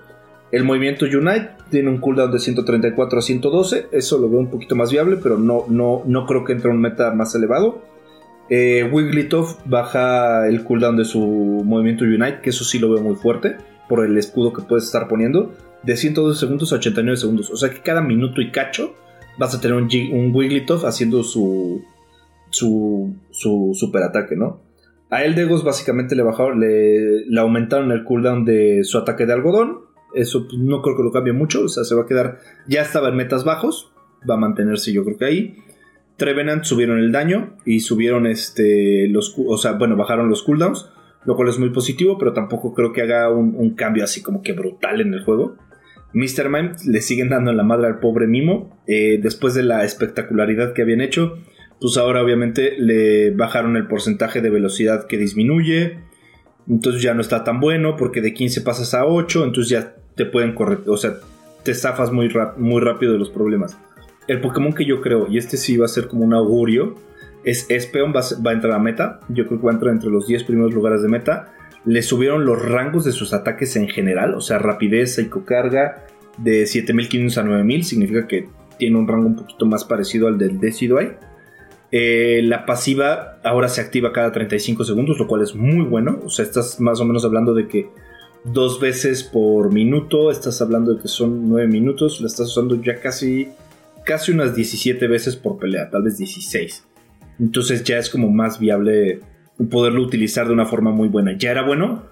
[0.52, 3.88] El movimiento Unite tiene un cooldown de 134 a 112.
[3.92, 6.80] Eso lo veo un poquito más viable, pero no, no, no creo que entre un
[6.80, 7.82] meta más elevado.
[8.50, 13.16] Eh, Wigglytuff baja el cooldown de su movimiento Unite, que eso sí lo veo muy
[13.16, 13.56] fuerte,
[13.88, 15.54] por el escudo que puedes estar poniendo
[15.84, 17.50] de 112 segundos a 89 segundos.
[17.50, 18.96] O sea que cada minuto y cacho
[19.38, 21.84] vas a tener un, un Wigglytuff haciendo su,
[22.50, 24.62] su, su super ataque, ¿no?
[25.10, 29.80] A Eldegos básicamente le bajaron, le, le, aumentaron el cooldown de su ataque de algodón.
[30.14, 31.66] Eso pues, no creo que lo cambie mucho.
[31.66, 32.40] O sea, se va a quedar.
[32.68, 33.92] Ya estaba en metas bajos.
[34.30, 35.56] Va a mantenerse, yo creo que ahí.
[36.16, 39.10] Trevenant subieron el daño y subieron este.
[39.10, 40.90] Los, o sea, bueno, bajaron los cooldowns.
[41.26, 44.42] Lo cual es muy positivo, pero tampoco creo que haga un, un cambio así como
[44.42, 45.58] que brutal en el juego.
[46.14, 46.50] Mr.
[46.50, 48.82] Mime le siguen dando la madre al pobre Mimo.
[48.88, 51.38] Eh, después de la espectacularidad que habían hecho,
[51.80, 56.00] pues ahora obviamente le bajaron el porcentaje de velocidad que disminuye.
[56.70, 60.26] Entonces ya no está tan bueno porque de 15 pasas a 8, entonces ya te
[60.26, 61.16] pueden correr, o sea,
[61.64, 63.78] te zafas muy, rápido de los problemas.
[64.28, 66.96] El Pokémon que yo creo, y este sí va a ser como un augurio,
[67.44, 69.20] es Espeon, va, va a entrar a meta.
[69.30, 71.52] Yo creo que va a entrar entre los 10 primeros lugares de meta
[71.86, 76.06] le subieron los rangos de sus ataques en general, o sea, rapidez, psicocarga
[76.38, 80.60] de 7500 a 9000, significa que tiene un rango un poquito más parecido al del
[80.60, 81.18] Decidueye.
[81.92, 86.20] Eh, la pasiva ahora se activa cada 35 segundos, lo cual es muy bueno.
[86.24, 87.90] O sea, estás más o menos hablando de que
[88.44, 93.00] dos veces por minuto, estás hablando de que son 9 minutos, la estás usando ya
[93.00, 93.50] casi,
[94.06, 96.86] casi unas 17 veces por pelea, tal vez 16.
[97.40, 99.20] Entonces ya es como más viable
[99.70, 101.38] poderlo utilizar de una forma muy buena.
[101.38, 102.06] Ya era bueno,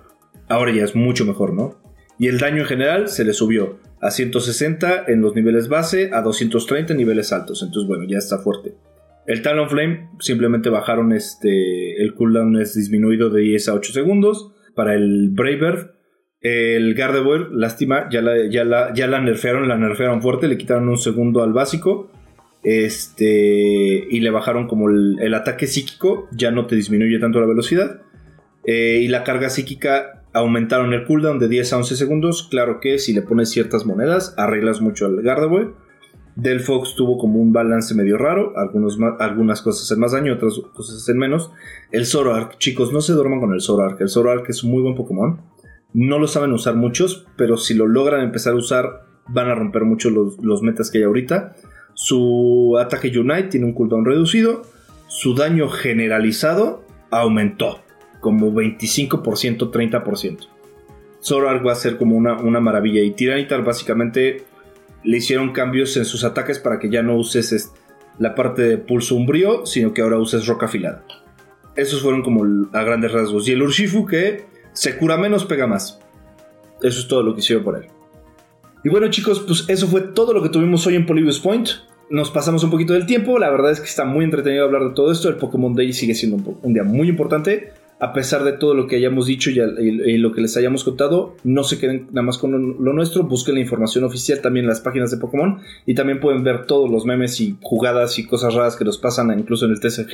[0.48, 1.82] ahora ya es mucho mejor, ¿no?
[2.18, 6.22] Y el daño en general se le subió a 160 en los niveles base, a
[6.22, 7.64] 230 en niveles altos.
[7.64, 8.76] Entonces, bueno, ya está fuerte.
[9.26, 12.02] El Talonflame simplemente bajaron este.
[12.02, 14.52] El cooldown es disminuido de 10 a 8 segundos.
[14.76, 15.92] Para el Bravebird,
[16.42, 20.88] el Gardevoir, lástima, ya la, ya, la, ya la nerfearon, la nerfearon fuerte, le quitaron
[20.90, 22.12] un segundo al básico.
[22.64, 24.08] Este.
[24.10, 28.02] Y le bajaron como el, ataque psíquico, ya no te disminuye tanto la velocidad.
[28.66, 32.48] Eh, y la carga psíquica aumentaron el cooldown de 10 a 11 segundos.
[32.50, 35.74] Claro que si le pones ciertas monedas, arreglas mucho al Gardevoir.
[36.36, 38.54] Del Fox tuvo como un balance medio raro.
[38.56, 41.52] Algunos algunas cosas hacen más daño, otras cosas hacen menos.
[41.92, 44.00] El Zoroark, chicos, no se duerman con el Zoroark.
[44.00, 45.42] El Zoroark es un muy buen Pokémon.
[45.94, 49.84] No lo saben usar muchos, pero si lo logran empezar a usar, van a romper
[49.86, 51.56] mucho los, los metas que hay ahorita.
[52.02, 54.62] Su ataque Unite tiene un cooldown reducido.
[55.08, 56.82] Su daño generalizado
[57.12, 57.82] aumentó
[58.22, 60.48] como 25%, 30%.
[61.22, 63.02] Zoroark va a ser como una, una maravilla.
[63.02, 64.46] Y Tiranitar básicamente
[65.04, 67.74] le hicieron cambios en sus ataques para que ya no uses
[68.18, 71.04] la parte de pulso umbrío, sino que ahora uses roca afilada.
[71.76, 73.46] Esos fueron como a grandes rasgos.
[73.50, 76.00] Y el Urshifu que se cura menos, pega más.
[76.82, 77.90] Eso es todo lo que hicieron por él.
[78.86, 81.89] Y bueno chicos, pues eso fue todo lo que tuvimos hoy en Polybius Point.
[82.10, 84.96] Nos pasamos un poquito del tiempo, la verdad es que está muy entretenido hablar de
[84.96, 85.30] todo esto.
[85.30, 88.96] El Pokémon Day sigue siendo un día muy importante a pesar de todo lo que
[88.96, 92.94] hayamos dicho y, lo que les hayamos contado, no se queden nada más con lo,
[92.94, 96.66] nuestro, busquen la información oficial también en las páginas de Pokémon y también pueden ver
[96.66, 100.14] todos los memes y jugadas y cosas raras que nos pasan incluso en el TCG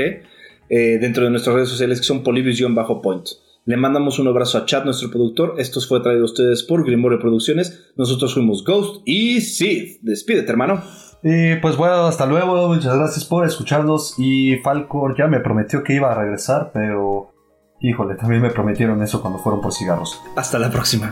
[0.70, 3.28] eh, dentro de nuestras redes sociales que son Polybius-Point.
[3.66, 5.56] Le mandamos un abrazo a Chad, nuestro productor.
[5.58, 7.92] Esto fue traído a ustedes por Grimorio Producciones.
[7.98, 9.98] Nosotros fuimos Ghost y Sid.
[10.02, 10.84] Despídete, hermano.
[11.28, 12.70] Y pues bueno, hasta luego.
[12.70, 14.14] Muchas gracias por escucharnos.
[14.18, 17.36] Y Falcor ya me prometió que iba a regresar, pero
[17.82, 20.22] Híjole, también me prometieron eso cuando fueron por cigarros.
[20.36, 21.12] Hasta la próxima.